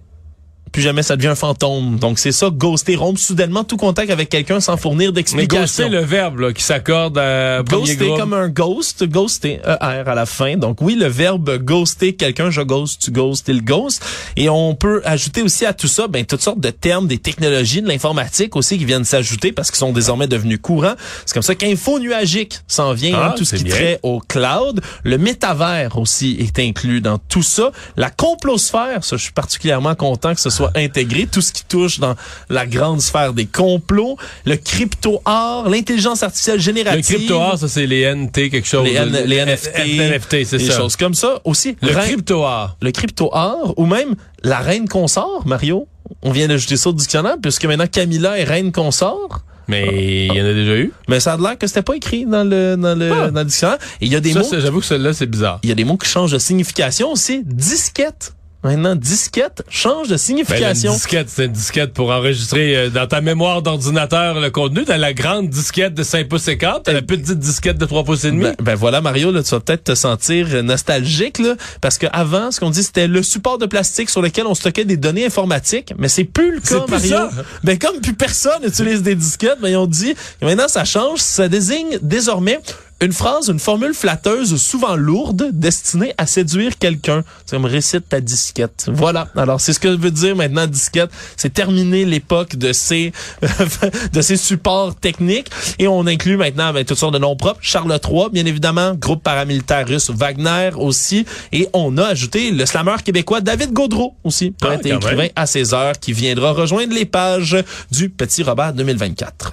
puis 0.72 0.82
jamais 0.82 1.02
ça 1.02 1.16
devient 1.16 1.28
un 1.28 1.34
fantôme. 1.34 1.98
Donc 1.98 2.18
c'est 2.18 2.32
ça, 2.32 2.50
ghoster, 2.50 2.96
rompre 2.96 3.20
soudainement 3.20 3.64
tout 3.64 3.76
contact 3.76 4.10
avec 4.10 4.28
quelqu'un 4.28 4.60
sans 4.60 4.76
fournir 4.76 5.12
d'explication. 5.12 5.58
Mais 5.58 5.60
ghoster, 5.60 5.88
le 5.88 6.00
verbe 6.00 6.40
là, 6.40 6.52
qui 6.52 6.62
s'accorde 6.62 7.18
à 7.18 7.62
Ghoster 7.62 8.12
comme 8.16 8.34
un 8.34 8.48
ghost, 8.48 9.04
ghoster, 9.04 9.60
ER 9.64 10.04
à 10.06 10.14
la 10.14 10.26
fin. 10.26 10.56
Donc 10.56 10.80
oui, 10.80 10.94
le 10.94 11.06
verbe 11.06 11.58
ghoster 11.58 12.14
quelqu'un, 12.14 12.50
je 12.50 12.62
ghost, 12.62 13.02
tu 13.02 13.10
ghost, 13.10 13.46
il 13.48 13.64
ghost. 13.64 14.04
Et 14.36 14.48
on 14.48 14.74
peut 14.74 15.02
ajouter 15.04 15.42
aussi 15.42 15.66
à 15.66 15.72
tout 15.72 15.88
ça, 15.88 16.06
ben 16.08 16.24
toutes 16.24 16.42
sortes 16.42 16.60
de 16.60 16.70
termes, 16.70 17.06
des 17.06 17.18
technologies, 17.18 17.82
de 17.82 17.88
l'informatique 17.88 18.56
aussi 18.56 18.78
qui 18.78 18.84
viennent 18.84 19.04
s'ajouter 19.04 19.52
parce 19.52 19.70
qu'ils 19.70 19.78
sont 19.78 19.92
désormais 19.92 20.28
devenus 20.28 20.58
courants. 20.62 20.94
C'est 21.26 21.34
comme 21.34 21.42
ça 21.42 21.54
qu'info 21.54 21.98
nuagique 21.98 22.60
s'en 22.68 22.92
vient, 22.92 23.18
hein, 23.18 23.30
ah, 23.32 23.34
tout 23.36 23.44
ce 23.44 23.56
qui 23.56 23.64
trait 23.64 23.98
au 24.02 24.20
cloud. 24.20 24.80
Le 25.02 25.18
métavers 25.18 25.98
aussi 25.98 26.36
est 26.38 26.58
inclus 26.58 27.00
dans 27.00 27.18
tout 27.18 27.42
ça. 27.42 27.72
La 27.96 28.10
complosphère, 28.10 29.04
ça 29.04 29.16
je 29.16 29.22
suis 29.22 29.32
particulièrement 29.32 29.94
content 29.94 30.34
que 30.34 30.40
ce 30.40 30.50
soit 30.50 30.59
soit 30.60 30.72
intégré, 30.76 31.26
tout 31.26 31.40
ce 31.40 31.52
qui 31.52 31.64
touche 31.64 32.00
dans 32.00 32.14
la 32.50 32.66
grande 32.66 33.00
sphère 33.00 33.32
des 33.32 33.46
complots, 33.46 34.16
le 34.44 34.56
crypto-art, 34.56 35.68
l'intelligence 35.68 36.22
artificielle 36.22 36.60
générative. 36.60 37.04
Le 37.10 37.16
crypto-art, 37.16 37.58
ça 37.58 37.68
c'est 37.68 37.86
les 37.86 38.14
NT 38.14 38.50
quelque 38.50 38.66
chose. 38.66 38.84
Les, 38.84 39.26
les 39.26 39.44
NFT, 39.44 39.78
NFT 39.78 40.30
c'est 40.44 40.58
ça. 40.58 40.58
Des 40.58 40.70
choses 40.70 40.96
comme 40.96 41.14
ça. 41.14 41.40
Aussi, 41.44 41.76
le 41.80 41.92
crypto-art. 41.92 42.76
Le 42.82 42.90
crypto-art, 42.90 43.78
ou 43.78 43.86
même 43.86 44.16
la 44.42 44.58
reine 44.58 44.88
consort, 44.88 45.46
Mario. 45.46 45.86
On 46.22 46.32
vient 46.32 46.48
d'ajouter 46.48 46.76
ça 46.76 46.90
au 46.90 46.92
dictionnaire, 46.92 47.36
puisque 47.40 47.64
maintenant 47.64 47.86
Camilla 47.86 48.38
est 48.38 48.44
reine 48.44 48.72
consort. 48.72 49.42
Mais 49.68 50.26
il 50.26 50.34
y 50.34 50.42
en 50.42 50.44
a 50.44 50.52
déjà 50.52 50.76
eu. 50.76 50.92
Mais 51.08 51.20
ça 51.20 51.34
a 51.34 51.36
l'air 51.36 51.56
que 51.56 51.66
c'était 51.66 51.82
pas 51.82 51.94
écrit 51.94 52.26
dans 52.26 52.42
le 52.42 52.76
dans 52.76 52.98
le, 52.98 53.12
ah. 53.12 53.30
dans 53.30 53.40
le 53.40 53.46
dictionnaire. 53.46 53.78
Et 54.00 54.06
il 54.06 54.12
y 54.12 54.16
a 54.16 54.20
des 54.20 54.34
mots. 54.34 54.42
J'avoue 54.50 54.80
que 54.80 54.86
celui-là 54.86 55.12
c'est 55.12 55.26
bizarre. 55.26 55.60
Il 55.62 55.68
y 55.68 55.72
a 55.72 55.76
des 55.76 55.84
mots 55.84 55.96
qui 55.96 56.08
changent 56.08 56.32
de 56.32 56.38
signification 56.38 57.12
aussi. 57.12 57.42
Disquette. 57.44 58.34
Maintenant, 58.62 58.94
disquette 58.94 59.62
change 59.70 60.08
de 60.08 60.18
signification. 60.18 60.90
Ben, 60.90 60.96
disquette, 60.96 61.30
c'est 61.30 61.46
une 61.46 61.52
disquette 61.52 61.94
pour 61.94 62.10
enregistrer 62.10 62.76
euh, 62.76 62.90
dans 62.90 63.06
ta 63.06 63.22
mémoire 63.22 63.62
d'ordinateur 63.62 64.38
le 64.38 64.50
contenu. 64.50 64.84
T'as 64.84 64.98
la 64.98 65.14
grande 65.14 65.48
disquette 65.48 65.94
de 65.94 66.02
5 66.02 66.28
pouces 66.28 66.46
et 66.48 66.58
quart, 66.58 66.82
t'as 66.82 66.92
la 66.92 67.00
petite 67.00 67.38
disquette 67.38 67.78
de 67.78 67.86
3 67.86 68.04
pouces 68.04 68.24
et 68.24 68.30
demi. 68.30 68.42
Ben, 68.42 68.56
ben, 68.60 68.74
voilà, 68.74 69.00
Mario, 69.00 69.32
là, 69.32 69.42
tu 69.42 69.50
vas 69.50 69.60
peut-être 69.60 69.84
te 69.84 69.94
sentir 69.94 70.62
nostalgique, 70.62 71.38
là, 71.38 71.54
parce 71.80 71.96
que 71.96 72.06
avant, 72.12 72.50
ce 72.50 72.60
qu'on 72.60 72.68
dit, 72.68 72.82
c'était 72.82 73.08
le 73.08 73.22
support 73.22 73.56
de 73.56 73.64
plastique 73.64 74.10
sur 74.10 74.20
lequel 74.20 74.46
on 74.46 74.54
stockait 74.54 74.84
des 74.84 74.98
données 74.98 75.24
informatiques, 75.24 75.94
mais 75.96 76.08
c'est 76.08 76.24
plus 76.24 76.56
le 76.56 76.60
cas, 76.60 76.84
Mario. 76.86 77.08
Ça. 77.08 77.30
Ben, 77.64 77.78
comme 77.78 78.00
plus 78.00 78.14
personne 78.14 78.62
utilise 78.66 79.02
des 79.02 79.14
disquettes, 79.14 79.60
ben, 79.62 79.74
ont 79.76 79.86
dit, 79.86 80.14
maintenant, 80.42 80.68
ça 80.68 80.84
change, 80.84 81.20
ça 81.20 81.48
désigne 81.48 81.98
désormais 82.02 82.58
Une 83.02 83.14
phrase, 83.14 83.48
une 83.48 83.58
formule 83.58 83.94
flatteuse 83.94 84.56
souvent 84.60 84.94
lourde 84.94 85.48
destinée 85.52 86.12
à 86.18 86.26
séduire 86.26 86.76
quelqu'un. 86.78 87.24
C'est 87.46 87.56
comme 87.56 87.64
récite 87.64 88.06
ta 88.10 88.20
disquette. 88.20 88.88
Voilà. 88.92 89.28
Alors 89.36 89.58
c'est 89.58 89.72
ce 89.72 89.80
que 89.80 89.88
veut 89.88 90.10
dire 90.10 90.36
maintenant 90.36 90.66
disquette. 90.66 91.10
C'est 91.38 91.54
terminé 91.54 92.04
l'époque 92.04 92.56
de 92.56 92.74
ces 92.74 93.12
de 94.12 94.20
ces 94.20 94.36
supports 94.36 94.94
techniques 94.94 95.50
et 95.78 95.88
on 95.88 96.06
inclut 96.06 96.36
maintenant 96.36 96.66
avec 96.66 96.86
toutes 96.86 96.98
sortes 96.98 97.14
de 97.14 97.18
noms 97.18 97.36
propres. 97.36 97.60
Charles 97.62 97.98
III, 98.06 98.28
bien 98.32 98.44
évidemment, 98.44 98.92
groupe 98.94 99.22
paramilitaire 99.22 99.88
russe 99.88 100.10
Wagner 100.10 100.70
aussi 100.76 101.24
et 101.52 101.68
on 101.72 101.96
a 101.96 102.04
ajouté 102.04 102.50
le 102.50 102.66
slammer 102.66 102.96
québécois 103.02 103.40
David 103.40 103.72
Gaudreau 103.72 104.14
aussi, 104.24 104.50
poète 104.50 104.82
Ah, 104.84 104.88
et 104.88 104.92
écrivain 104.92 105.22
même. 105.22 105.30
à 105.36 105.46
ses 105.46 105.72
heures 105.72 105.98
qui 105.98 106.12
viendra 106.12 106.52
rejoindre 106.52 106.92
les 106.92 107.06
pages 107.06 107.56
du 107.90 108.10
Petit 108.10 108.42
Robert 108.42 108.74
2024. 108.74 109.52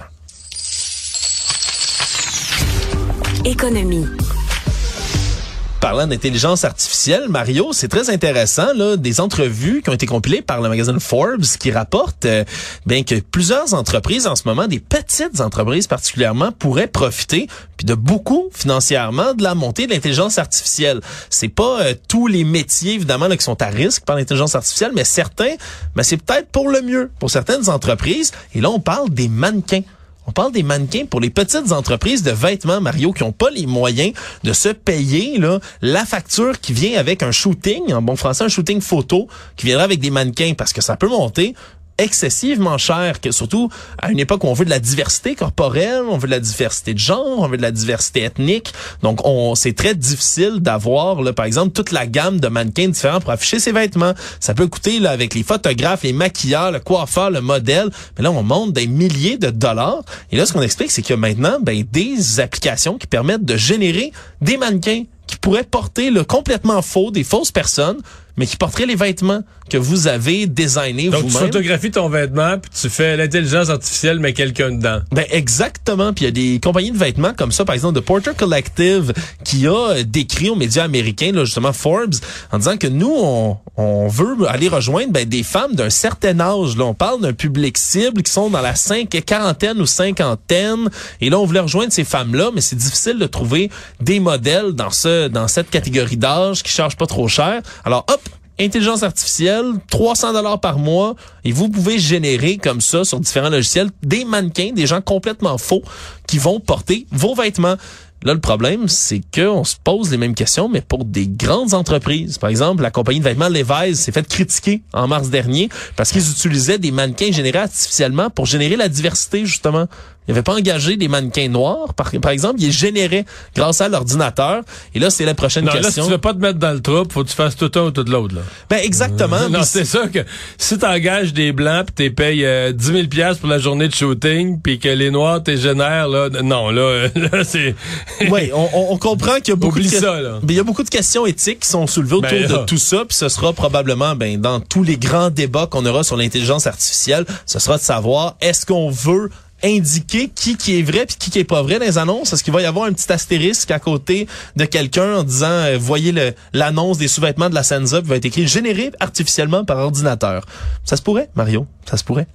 Parlant 5.80 6.06
d'intelligence 6.06 6.64
artificielle, 6.64 7.30
Mario, 7.30 7.70
c'est 7.72 7.88
très 7.88 8.10
intéressant 8.10 8.74
là, 8.74 8.98
des 8.98 9.22
entrevues 9.22 9.80
qui 9.80 9.88
ont 9.88 9.94
été 9.94 10.04
compilées 10.04 10.42
par 10.42 10.60
le 10.60 10.68
magazine 10.68 11.00
Forbes 11.00 11.44
qui 11.58 11.70
rapportent 11.70 12.26
euh, 12.26 12.44
bien 12.84 13.04
que 13.04 13.14
plusieurs 13.14 13.72
entreprises 13.72 14.26
en 14.26 14.36
ce 14.36 14.42
moment, 14.44 14.66
des 14.66 14.80
petites 14.80 15.40
entreprises 15.40 15.86
particulièrement, 15.86 16.52
pourraient 16.52 16.88
profiter 16.88 17.46
puis 17.78 17.86
de 17.86 17.94
beaucoup 17.94 18.50
financièrement 18.52 19.32
de 19.32 19.42
la 19.42 19.54
montée 19.54 19.86
de 19.86 19.92
l'intelligence 19.92 20.36
artificielle. 20.36 21.00
C'est 21.30 21.48
pas 21.48 21.80
euh, 21.80 21.94
tous 22.06 22.26
les 22.26 22.44
métiers 22.44 22.92
évidemment 22.92 23.28
là, 23.28 23.36
qui 23.38 23.44
sont 23.44 23.62
à 23.62 23.68
risque 23.68 24.04
par 24.04 24.16
l'intelligence 24.16 24.56
artificielle, 24.56 24.92
mais 24.94 25.04
certains, 25.04 25.54
ben, 25.96 26.02
c'est 26.02 26.18
peut-être 26.18 26.48
pour 26.48 26.68
le 26.68 26.82
mieux 26.82 27.10
pour 27.18 27.30
certaines 27.30 27.70
entreprises. 27.70 28.32
Et 28.54 28.60
là, 28.60 28.68
on 28.68 28.80
parle 28.80 29.08
des 29.08 29.28
mannequins. 29.28 29.84
On 30.28 30.32
parle 30.32 30.52
des 30.52 30.62
mannequins 30.62 31.06
pour 31.06 31.20
les 31.20 31.30
petites 31.30 31.72
entreprises 31.72 32.22
de 32.22 32.32
vêtements, 32.32 32.82
Mario, 32.82 33.12
qui 33.12 33.22
n'ont 33.24 33.32
pas 33.32 33.48
les 33.48 33.64
moyens 33.64 34.12
de 34.44 34.52
se 34.52 34.68
payer 34.68 35.40
la 35.80 36.04
facture 36.04 36.60
qui 36.60 36.74
vient 36.74 37.00
avec 37.00 37.22
un 37.22 37.32
shooting, 37.32 37.94
en 37.94 38.02
bon 38.02 38.14
français, 38.14 38.44
un 38.44 38.48
shooting 38.48 38.82
photo, 38.82 39.26
qui 39.56 39.64
viendra 39.64 39.84
avec 39.84 40.00
des 40.00 40.10
mannequins, 40.10 40.52
parce 40.52 40.74
que 40.74 40.82
ça 40.82 40.98
peut 40.98 41.08
monter 41.08 41.54
excessivement 41.98 42.78
cher, 42.78 43.20
que 43.20 43.30
surtout 43.30 43.68
à 43.98 44.10
une 44.10 44.20
époque 44.20 44.44
où 44.44 44.48
on 44.48 44.54
veut 44.54 44.64
de 44.64 44.70
la 44.70 44.78
diversité 44.78 45.34
corporelle, 45.34 46.02
on 46.08 46.16
veut 46.16 46.28
de 46.28 46.32
la 46.32 46.40
diversité 46.40 46.94
de 46.94 46.98
genre, 46.98 47.40
on 47.40 47.48
veut 47.48 47.56
de 47.56 47.62
la 47.62 47.72
diversité 47.72 48.22
ethnique. 48.22 48.72
Donc, 49.02 49.20
on 49.24 49.54
c'est 49.54 49.74
très 49.74 49.94
difficile 49.94 50.60
d'avoir, 50.60 51.22
là, 51.22 51.32
par 51.32 51.44
exemple, 51.44 51.72
toute 51.72 51.92
la 51.92 52.06
gamme 52.06 52.40
de 52.40 52.48
mannequins 52.48 52.88
différents 52.88 53.20
pour 53.20 53.30
afficher 53.30 53.58
ses 53.58 53.72
vêtements. 53.72 54.14
Ça 54.40 54.54
peut 54.54 54.68
coûter, 54.68 55.00
là, 55.00 55.10
avec 55.10 55.34
les 55.34 55.42
photographes, 55.42 56.04
les 56.04 56.12
maquilleurs, 56.12 56.70
le 56.70 56.80
coiffeur, 56.80 57.30
le 57.30 57.40
modèle. 57.40 57.90
Mais 58.16 58.24
là, 58.24 58.30
on 58.30 58.42
monte 58.42 58.72
des 58.72 58.86
milliers 58.86 59.36
de 59.36 59.50
dollars. 59.50 60.02
Et 60.30 60.36
là, 60.36 60.46
ce 60.46 60.52
qu'on 60.52 60.62
explique, 60.62 60.90
c'est 60.90 61.08
a 61.10 61.16
maintenant 61.16 61.58
ben, 61.60 61.84
des 61.90 62.40
applications 62.40 62.98
qui 62.98 63.06
permettent 63.06 63.44
de 63.44 63.56
générer 63.56 64.12
des 64.40 64.56
mannequins 64.56 65.04
qui 65.28 65.36
pourraient 65.36 65.64
porter 65.64 66.10
le 66.10 66.24
complètement 66.24 66.82
faux, 66.82 67.10
des 67.12 67.22
fausses 67.24 67.52
personnes, 67.52 67.98
mais 68.38 68.46
qui 68.46 68.56
porteraient 68.56 68.86
les 68.86 68.94
vêtements 68.94 69.42
que 69.68 69.76
vous 69.76 70.06
avez 70.06 70.46
designés 70.46 71.10
Donc, 71.10 71.24
tu 71.24 71.28
vous-même. 71.28 71.46
photographies 71.48 71.90
ton 71.90 72.08
vêtement, 72.08 72.58
puis 72.58 72.70
tu 72.80 72.88
fais 72.88 73.16
l'intelligence 73.16 73.68
artificielle, 73.68 74.18
mais 74.20 74.32
quelqu'un 74.32 74.70
dedans. 74.70 75.00
Ben 75.12 75.24
exactement. 75.30 76.12
Puis 76.12 76.24
il 76.24 76.26
y 76.26 76.28
a 76.28 76.30
des 76.30 76.60
compagnies 76.60 76.92
de 76.92 76.96
vêtements 76.96 77.34
comme 77.36 77.52
ça, 77.52 77.64
par 77.64 77.74
exemple, 77.74 77.94
de 77.94 78.00
Porter 78.00 78.30
Collective, 78.36 79.12
qui 79.44 79.66
a 79.66 80.02
décrit 80.04 80.48
aux 80.50 80.54
médias 80.54 80.84
américains, 80.84 81.32
là, 81.32 81.44
justement 81.44 81.72
Forbes, 81.72 82.14
en 82.52 82.58
disant 82.58 82.76
que 82.78 82.86
nous, 82.86 83.12
on, 83.12 83.58
on 83.76 84.08
veut 84.08 84.36
aller 84.48 84.68
rejoindre 84.68 85.12
ben, 85.12 85.28
des 85.28 85.42
femmes 85.42 85.74
d'un 85.74 85.90
certain 85.90 86.38
âge. 86.40 86.76
Là, 86.76 86.84
on 86.84 86.94
parle 86.94 87.20
d'un 87.20 87.32
public 87.34 87.76
cible 87.76 88.22
qui 88.22 88.32
sont 88.32 88.48
dans 88.50 88.62
la 88.62 88.76
cinq, 88.76 89.08
quarantaine 89.26 89.80
ou 89.80 89.86
cinquantaine. 89.86 90.88
Et 91.20 91.28
là, 91.28 91.38
on 91.40 91.44
voulait 91.44 91.60
rejoindre 91.60 91.92
ces 91.92 92.04
femmes-là, 92.04 92.50
mais 92.54 92.60
c'est 92.60 92.76
difficile 92.76 93.18
de 93.18 93.26
trouver 93.26 93.68
des 94.00 94.20
modèles 94.20 94.72
dans 94.72 94.90
ce 94.90 95.17
dans 95.26 95.48
cette 95.48 95.70
catégorie 95.70 96.16
d'âge 96.16 96.62
qui 96.62 96.70
chargent 96.70 96.96
pas 96.96 97.06
trop 97.06 97.26
cher. 97.26 97.60
Alors, 97.84 98.06
hop, 98.08 98.20
intelligence 98.60 99.02
artificielle, 99.02 99.72
300 99.90 100.32
dollars 100.32 100.60
par 100.60 100.78
mois, 100.78 101.14
et 101.44 101.52
vous 101.52 101.68
pouvez 101.68 101.98
générer 101.98 102.56
comme 102.56 102.80
ça 102.80 103.04
sur 103.04 103.20
différents 103.20 103.50
logiciels 103.50 103.90
des 104.02 104.24
mannequins, 104.24 104.72
des 104.72 104.86
gens 104.86 105.00
complètement 105.00 105.58
faux 105.58 105.82
qui 106.26 106.38
vont 106.38 106.60
porter 106.60 107.06
vos 107.10 107.34
vêtements. 107.34 107.76
Là, 108.24 108.34
le 108.34 108.40
problème, 108.40 108.88
c'est 108.88 109.20
qu'on 109.32 109.62
se 109.62 109.76
pose 109.82 110.10
les 110.10 110.16
mêmes 110.16 110.34
questions, 110.34 110.68
mais 110.68 110.80
pour 110.80 111.04
des 111.04 111.28
grandes 111.28 111.72
entreprises. 111.72 112.38
Par 112.38 112.50
exemple, 112.50 112.82
la 112.82 112.90
compagnie 112.90 113.20
de 113.20 113.24
vêtements 113.24 113.48
Levi's 113.48 114.00
s'est 114.00 114.10
fait 114.10 114.26
critiquer 114.26 114.82
en 114.92 115.06
mars 115.06 115.30
dernier 115.30 115.68
parce 115.94 116.10
qu'ils 116.10 116.28
utilisaient 116.28 116.78
des 116.78 116.90
mannequins 116.90 117.30
générés 117.30 117.60
artificiellement 117.60 118.28
pour 118.28 118.46
générer 118.46 118.74
la 118.74 118.88
diversité, 118.88 119.46
justement. 119.46 119.86
Ils 120.28 120.32
n'avaient 120.32 120.42
pas 120.42 120.54
engagé 120.54 120.96
des 120.96 121.08
mannequins 121.08 121.48
noirs, 121.48 121.94
par, 121.94 122.10
par 122.20 122.32
exemple. 122.32 122.56
Ils 122.58 122.66
les 122.66 122.72
généraient 122.72 123.24
grâce 123.56 123.80
à 123.80 123.88
l'ordinateur. 123.88 124.62
Et 124.94 124.98
là, 124.98 125.08
c'est 125.08 125.24
la 125.24 125.34
prochaine 125.34 125.64
Non, 125.64 125.72
là, 125.72 125.78
si 125.78 125.84
question. 125.86 126.04
tu 126.04 126.10
veux 126.10 126.18
pas 126.18 126.34
te 126.34 126.38
mettre 126.38 126.58
dans 126.58 126.72
le 126.72 126.80
troupe, 126.80 127.12
faut 127.12 127.24
que 127.24 127.30
tu 127.30 127.34
fasses 127.34 127.56
tout 127.56 127.70
un 127.76 127.84
ou 127.84 127.90
tout 127.90 128.04
l'autre, 128.06 128.34
là. 128.34 128.42
Ben, 128.68 128.78
exactement. 128.82 129.38
non, 129.50 129.60
Puis 129.60 129.68
c'est 129.68 129.86
ça 129.86 130.06
que 130.06 130.20
si 130.58 130.78
t'engages 130.78 131.32
des 131.32 131.52
blancs 131.52 131.86
pis 131.86 131.92
t'es 131.94 132.10
payes 132.10 132.44
euh, 132.44 132.72
10 132.72 132.86
000 132.86 133.06
piastres 133.06 133.40
pour 133.40 133.48
la 133.48 133.58
journée 133.58 133.88
de 133.88 133.94
shooting 133.94 134.60
puis 134.60 134.78
que 134.78 134.88
les 134.88 135.10
noirs 135.10 135.42
t'es 135.42 135.56
génères, 135.56 136.08
là, 136.08 136.28
non, 136.42 136.70
là, 136.70 137.08
là 137.14 137.44
c'est... 137.44 137.74
Oui, 138.30 138.50
on, 138.52 138.96
comprend 138.98 139.36
qu'il 139.36 139.48
y 139.48 139.52
a 139.52 139.56
beaucoup 139.56 139.78
Oublie 139.78 139.88
de 139.88 139.96
ça, 139.96 140.20
là. 140.20 140.40
Ben, 140.42 140.50
il 140.50 140.56
y 140.56 140.60
a 140.60 140.64
beaucoup 140.64 140.82
de 140.82 140.90
questions 140.90 141.24
éthiques 141.24 141.60
qui 141.60 141.68
sont 141.68 141.86
soulevées 141.86 142.16
autour 142.16 142.30
Ben, 142.30 142.42
là. 142.42 142.58
de 142.58 142.64
tout 142.66 142.78
ça, 142.78 143.04
puis 143.08 143.16
ce 143.16 143.28
sera 143.28 143.52
probablement 143.52 144.14
ben 144.14 144.38
dans 144.40 144.60
tous 144.60 144.82
les 144.82 144.96
grands 144.96 145.30
débats 145.30 145.66
qu'on 145.66 145.86
aura 145.86 146.02
sur 146.02 146.16
l'intelligence 146.16 146.66
artificielle, 146.66 147.24
ce 147.46 147.58
sera 147.58 147.76
de 147.78 147.82
savoir 147.82 148.36
est-ce 148.40 148.66
qu'on 148.66 148.90
veut 148.90 149.30
indiquer 149.62 150.28
qui 150.28 150.56
qui 150.56 150.78
est 150.78 150.82
vrai 150.82 151.06
puis 151.06 151.16
qui 151.18 151.30
qui 151.30 151.38
est 151.38 151.44
pas 151.44 151.62
vrai 151.62 151.78
dans 151.78 151.84
les 151.84 151.98
annonces? 151.98 152.32
Est-ce 152.32 152.44
qu'il 152.44 152.52
va 152.52 152.62
y 152.62 152.66
avoir 152.66 152.86
un 152.86 152.92
petit 152.92 153.10
astérisque 153.12 153.70
à 153.70 153.78
côté 153.78 154.26
de 154.56 154.64
quelqu'un 154.64 155.18
en 155.18 155.22
disant 155.24 155.46
euh, 155.46 155.78
voyez 155.78 156.12
le 156.12 156.34
l'annonce 156.52 156.98
des 156.98 157.08
sous-vêtements 157.08 157.50
de 157.50 157.54
la 157.54 157.62
Senza 157.62 158.00
va 158.00 158.16
être 158.16 158.24
écrit 158.24 158.46
généré 158.46 158.92
artificiellement 159.00 159.64
par 159.64 159.78
ordinateur? 159.78 160.44
Ça 160.84 160.96
se 160.96 161.02
pourrait, 161.02 161.30
Mario, 161.34 161.66
ça 161.88 161.96
se 161.96 162.04
pourrait. 162.04 162.26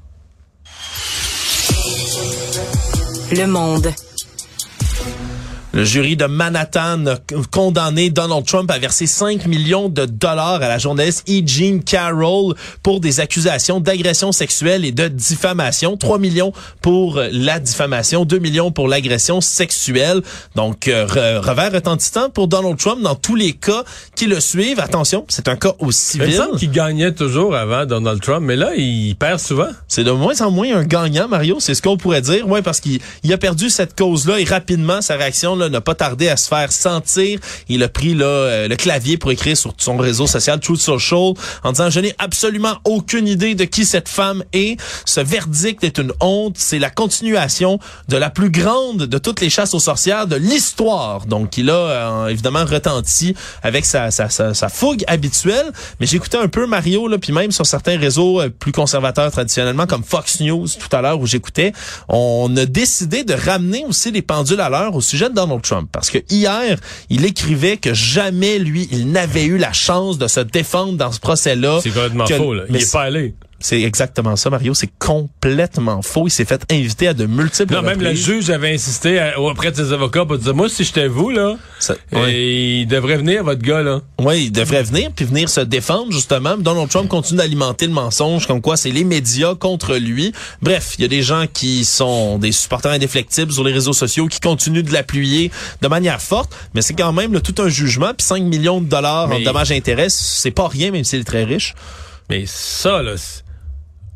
Le 3.32 3.48
monde. 3.48 3.92
Le 5.76 5.84
jury 5.86 6.16
de 6.16 6.26
Manhattan 6.26 7.04
a 7.08 7.16
condamné 7.50 8.12
Donald 8.12 8.46
Trump 8.46 8.70
à 8.70 8.78
verser 8.78 9.08
5 9.08 9.48
millions 9.48 9.90
de 9.90 10.06
dollars 10.06 10.62
à 10.62 10.68
la 10.68 10.78
journaliste 10.78 11.28
E. 11.28 11.42
Jean 11.48 11.80
Carroll 11.84 12.54
pour 12.84 13.00
des 13.00 13.20
accusations 13.20 13.80
d'agression 13.80 14.32
sexuelle 14.32 14.86
et 14.86 14.92
de 14.92 15.08
diffamation. 15.08 15.98
3 15.98 16.20
millions 16.20 16.54
pour 16.84 17.20
la 17.32 17.60
diffamation, 17.60 18.24
2 18.24 18.38
millions 18.38 18.72
pour 18.72 18.88
l'agression 18.88 19.42
sexuelle. 19.42 20.22
Donc, 20.56 20.88
euh, 20.88 21.08
re- 21.08 21.40
revers 21.40 21.72
retentissant 21.72 22.30
pour 22.30 22.48
Donald 22.48 22.78
Trump 22.78 23.02
dans 23.02 23.16
tous 23.16 23.36
les 23.36 23.54
cas 23.54 23.84
qui 24.16 24.28
le 24.28 24.40
suivent. 24.40 24.80
Attention, 24.80 25.26
c'est 25.28 25.48
un 25.48 25.56
cas 25.56 25.74
au 25.80 25.88
Il 25.90 25.94
civil. 25.94 26.34
semble 26.36 26.58
qu'il 26.60 26.70
gagnait 26.70 27.14
toujours 27.14 27.56
avant 27.56 27.88
Donald 27.88 28.22
Trump, 28.22 28.44
mais 28.46 28.56
là, 28.58 28.76
il 28.76 29.16
perd 29.16 29.40
souvent. 29.40 29.70
C'est 29.88 30.04
de 30.04 30.12
moins 30.12 30.40
en 30.42 30.52
moins 30.52 30.72
un 30.78 30.84
gagnant, 30.84 31.28
Mario. 31.28 31.58
C'est 31.60 31.74
ce 31.74 31.82
qu'on 31.82 31.98
pourrait 31.98 32.22
dire. 32.22 32.48
Ouais, 32.48 32.62
parce 32.62 32.80
qu'il 32.80 33.00
il 33.24 33.34
a 33.34 33.40
perdu 33.40 33.72
cette 33.72 33.98
cause-là 33.98 34.40
et 34.40 34.44
rapidement, 34.44 35.02
sa 35.02 35.16
réaction 35.16 35.56
là, 35.56 35.63
n'a 35.70 35.82
pas 35.82 35.96
tardé 35.96 36.30
à 36.30 36.38
se 36.38 36.48
faire 36.48 36.72
sentir. 36.72 37.40
Il 37.70 37.84
a 37.84 37.90
pris 37.90 38.14
là, 38.14 38.26
euh, 38.26 38.68
le 38.68 38.76
clavier 38.76 39.18
pour 39.18 39.32
écrire 39.32 39.58
sur 39.58 39.74
son 39.78 39.98
réseau 39.98 40.28
social 40.28 40.60
Truth 40.60 40.82
Social 40.82 41.34
en 41.64 41.72
disant 41.72 41.90
je 41.90 42.00
n'ai 42.00 42.16
absolument 42.20 42.76
aucune 42.86 43.28
idée 43.28 43.56
de 43.56 43.64
qui 43.64 43.86
cette 43.86 44.10
femme 44.10 44.44
est. 44.54 44.80
Ce 45.06 45.20
verdict 45.20 45.84
est 45.84 45.98
une 45.98 46.14
honte. 46.20 46.56
C'est 46.58 46.80
la 46.80 46.90
continuation 46.90 47.80
de 48.08 48.18
la 48.18 48.30
plus 48.30 48.50
grande 48.50 49.04
de 49.04 49.18
toutes 49.18 49.42
les 49.42 49.50
chasses 49.50 49.74
aux 49.74 49.80
sorcières 49.80 50.28
de 50.28 50.36
l'histoire. 50.36 51.26
Donc, 51.26 51.58
il 51.58 51.70
a 51.70 51.74
euh, 51.74 52.28
évidemment 52.28 52.66
retenti 52.66 53.36
avec 53.62 53.86
sa, 53.86 54.12
sa, 54.12 54.30
sa, 54.30 54.54
sa 54.54 54.70
fougue 54.70 55.04
habituelle. 55.08 55.72
Mais 56.00 56.06
j'écoutais 56.06 56.38
un 56.38 56.48
peu 56.48 56.66
Mario, 56.66 57.08
là, 57.08 57.18
puis 57.18 57.34
même 57.34 57.52
sur 57.52 57.66
certains 57.66 57.98
réseaux 57.98 58.42
euh, 58.42 58.50
plus 58.50 58.72
conservateurs 58.72 59.32
traditionnellement, 59.32 59.88
comme 59.88 60.04
Fox 60.04 60.40
News 60.40 60.68
tout 60.68 60.96
à 60.96 61.02
l'heure 61.02 61.20
où 61.20 61.26
j'écoutais, 61.26 61.74
on 62.08 62.56
a 62.58 62.66
décidé 62.66 63.24
de 63.24 63.34
ramener 63.34 63.86
aussi 63.86 64.12
les 64.12 64.22
pendules 64.22 64.60
à 64.60 64.70
l'heure 64.70 64.96
au 64.96 65.02
sujet 65.02 65.30
de 65.30 65.36
Donald 65.36 65.53
Trump. 65.62 65.90
Parce 65.92 66.10
que 66.10 66.18
hier, 66.30 66.78
il 67.10 67.26
écrivait 67.26 67.78
que 67.78 67.94
jamais, 67.94 68.60
lui, 68.60 68.88
il 68.92 69.12
n'avait 69.12 69.46
eu 69.46 69.58
la 69.58 69.74
chance 69.74 70.18
de 70.18 70.28
se 70.28 70.40
défendre 70.40 70.94
dans 70.98 71.12
ce 71.12 71.20
procès-là. 71.20 71.80
C'est 71.82 71.90
complètement 71.90 72.26
Que- 72.26 72.38
faux, 72.38 72.54
là. 72.54 72.64
Il 72.68 72.74
mais 72.74 72.82
est 72.82 72.92
pas 72.92 73.04
allé. 73.04 73.34
C'est 73.66 73.82
exactement 73.82 74.36
ça, 74.36 74.50
Mario. 74.50 74.74
C'est 74.74 74.92
complètement 75.00 76.02
faux. 76.02 76.28
Il 76.28 76.32
s'est 76.32 76.44
fait 76.44 76.62
inviter 76.70 77.08
à 77.08 77.14
de 77.14 77.26
multiples 77.26 77.74
Non, 77.74 77.82
même 77.82 78.02
le 78.02 78.14
juge 78.14 78.50
avait 78.50 78.74
insisté 78.74 79.20
à- 79.20 79.40
auprès 79.40 79.72
de 79.72 79.78
ses 79.78 79.94
avocats 79.94 80.26
pour 80.26 80.38
dire, 80.38 80.54
moi, 80.54 80.68
si 80.68 80.84
j'étais 80.84 81.08
vous, 81.08 81.30
là, 81.30 81.56
Ça- 81.80 81.96
euh, 82.14 82.30
il 82.30 82.86
devrait 82.88 83.16
venir, 83.16 83.42
votre 83.46 83.62
gars, 83.62 83.82
là. 83.82 84.02
Oui, 84.20 84.48
il 84.48 84.52
devrait 84.52 84.84
venir 84.84 85.12
puis 85.16 85.24
venir 85.24 85.48
se 85.48 85.62
défendre 85.62 86.12
justement. 86.12 86.58
Donald 86.58 86.90
Trump 86.90 87.08
continue 87.08 87.38
d'alimenter 87.38 87.88
le 87.88 87.94
mensonge 87.94 88.48
comme 88.48 88.60
quoi 88.60 88.76
c'est 88.76 88.92
les 88.92 89.06
médias 89.06 89.56
contre 89.56 89.96
lui. 89.96 90.34
Bref, 90.62 90.96
il 90.98 91.04
y 91.04 91.06
a 91.06 91.08
des 91.08 91.22
gens 91.22 91.46
qui 91.52 91.86
sont 91.86 92.40
des 92.40 92.52
supporters 92.52 92.92
indéflectibles 92.92 93.54
sur 93.54 93.64
les 93.64 93.72
réseaux 93.72 93.94
sociaux 93.94 94.28
qui 94.28 94.42
continuent 94.42 94.84
de 94.84 94.92
l'appuyer 94.92 95.52
de 95.82 95.88
manière 95.88 96.22
forte, 96.22 96.54
mais 96.76 96.82
c'est 96.82 96.96
quand 96.96 97.14
même 97.14 97.32
là, 97.32 97.40
tout 97.40 97.56
un 97.62 97.70
jugement 97.70 98.12
puis 98.18 98.28
5 98.28 98.44
millions 98.44 98.82
de 98.82 98.88
dollars 98.90 99.28
en 99.28 99.38
Mais- 99.40 99.44
dommages 99.46 99.72
et 99.72 99.78
intérêts, 99.78 100.10
c'est 100.10 100.52
pas 100.52 100.68
rien 100.68 100.92
même 100.92 101.06
s'il 101.06 101.22
est 101.22 101.24
très 101.24 101.46
riche. 101.46 101.76
Mais 102.30 102.44
ça, 102.46 103.02
là, 103.02 103.14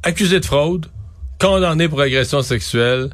accusé 0.08 0.40
de 0.40 0.46
fraude, 0.46 0.86
condamné 1.38 1.90
pour 1.90 2.00
agression 2.00 2.42
sexuelle, 2.42 3.10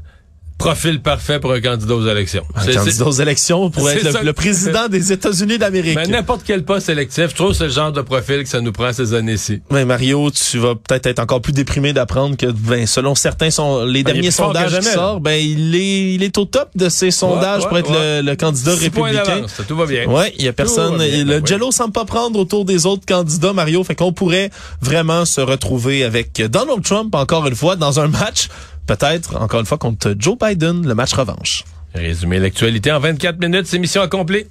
profil 0.57 1.01
parfait 1.01 1.39
pour 1.39 1.51
un 1.51 1.61
candidat 1.61 1.95
aux 1.95 2.07
élections. 2.07 2.43
Un 2.55 2.65
candidat 2.65 3.05
aux 3.05 3.11
élections 3.11 3.69
pour 3.69 3.89
être 3.89 4.23
le, 4.23 4.33
président 4.33 4.87
des 4.87 5.11
États-Unis 5.11 5.57
d'Amérique. 5.57 5.95
Mais 5.95 6.07
n'importe 6.07 6.41
quel 6.45 6.63
poste 6.63 6.89
électif, 6.89 7.29
je 7.29 7.35
trouve 7.35 7.49
que 7.49 7.57
c'est 7.57 7.65
le 7.65 7.69
genre 7.69 7.91
de 7.91 8.01
profil 8.01 8.43
que 8.43 8.49
ça 8.49 8.61
nous 8.61 8.71
prend 8.71 8.93
ces 8.93 9.13
années-ci. 9.13 9.61
Mais 9.71 9.85
Mario, 9.85 10.31
tu 10.31 10.57
vas 10.57 10.75
peut-être 10.75 11.07
être 11.07 11.19
encore 11.19 11.41
plus 11.41 11.53
déprimé 11.53 11.93
d'apprendre 11.93 12.37
que, 12.37 12.47
ben, 12.47 12.85
selon 12.87 13.15
certains 13.15 13.51
sont 13.51 13.83
les 13.85 13.99
est 13.99 14.03
derniers 14.03 14.31
sondages 14.31 14.67
qui 14.67 14.75
jamais, 14.75 14.85
là. 14.87 14.93
sortent, 14.93 15.23
ben 15.23 15.39
il 15.41 15.75
est 15.75 16.13
il 16.13 16.23
est 16.23 16.37
au 16.37 16.45
top 16.45 16.69
de 16.75 16.89
ces 16.89 17.11
sondages 17.11 17.63
ouais, 17.63 17.69
pour 17.69 17.77
être 17.77 17.91
ouais. 17.91 18.21
le, 18.21 18.29
le 18.31 18.35
candidat 18.35 18.75
Six 18.75 18.83
républicain. 18.83 19.45
ça, 19.47 19.63
tout 19.63 19.75
va 19.75 19.85
bien. 19.85 20.05
Ouais, 20.07 20.33
il 20.37 20.45
y 20.45 20.47
a 20.47 20.53
personne. 20.53 20.97
Bien, 20.97 21.25
le 21.25 21.39
ben 21.39 21.45
Jello 21.45 21.71
semble 21.71 21.91
pas 21.91 22.05
prendre 22.05 22.39
autour 22.39 22.65
des 22.65 22.85
autres 22.85 23.05
candidats, 23.05 23.53
Mario. 23.53 23.83
Fait 23.83 23.95
qu'on 23.95 24.13
pourrait 24.13 24.49
vraiment 24.81 25.25
se 25.25 25.41
retrouver 25.41 26.03
avec 26.03 26.41
Donald 26.49 26.83
Trump 26.83 27.13
encore 27.15 27.47
une 27.47 27.55
fois 27.55 27.75
dans 27.75 27.99
un 27.99 28.07
match, 28.07 28.49
peut-être 28.87 29.35
encore 29.41 29.59
une 29.59 29.65
fois 29.65 29.77
contre 29.77 30.15
Joe 30.17 30.37
Biden, 30.37 30.87
le 30.87 30.95
match 30.95 31.13
revanche. 31.13 31.63
Résumer 31.93 32.39
l'actualité 32.39 32.91
en 32.91 32.99
24 32.99 33.39
minutes, 33.39 33.67
c'est 33.67 33.77
mission 33.79 34.01
accomplie. 34.01 34.45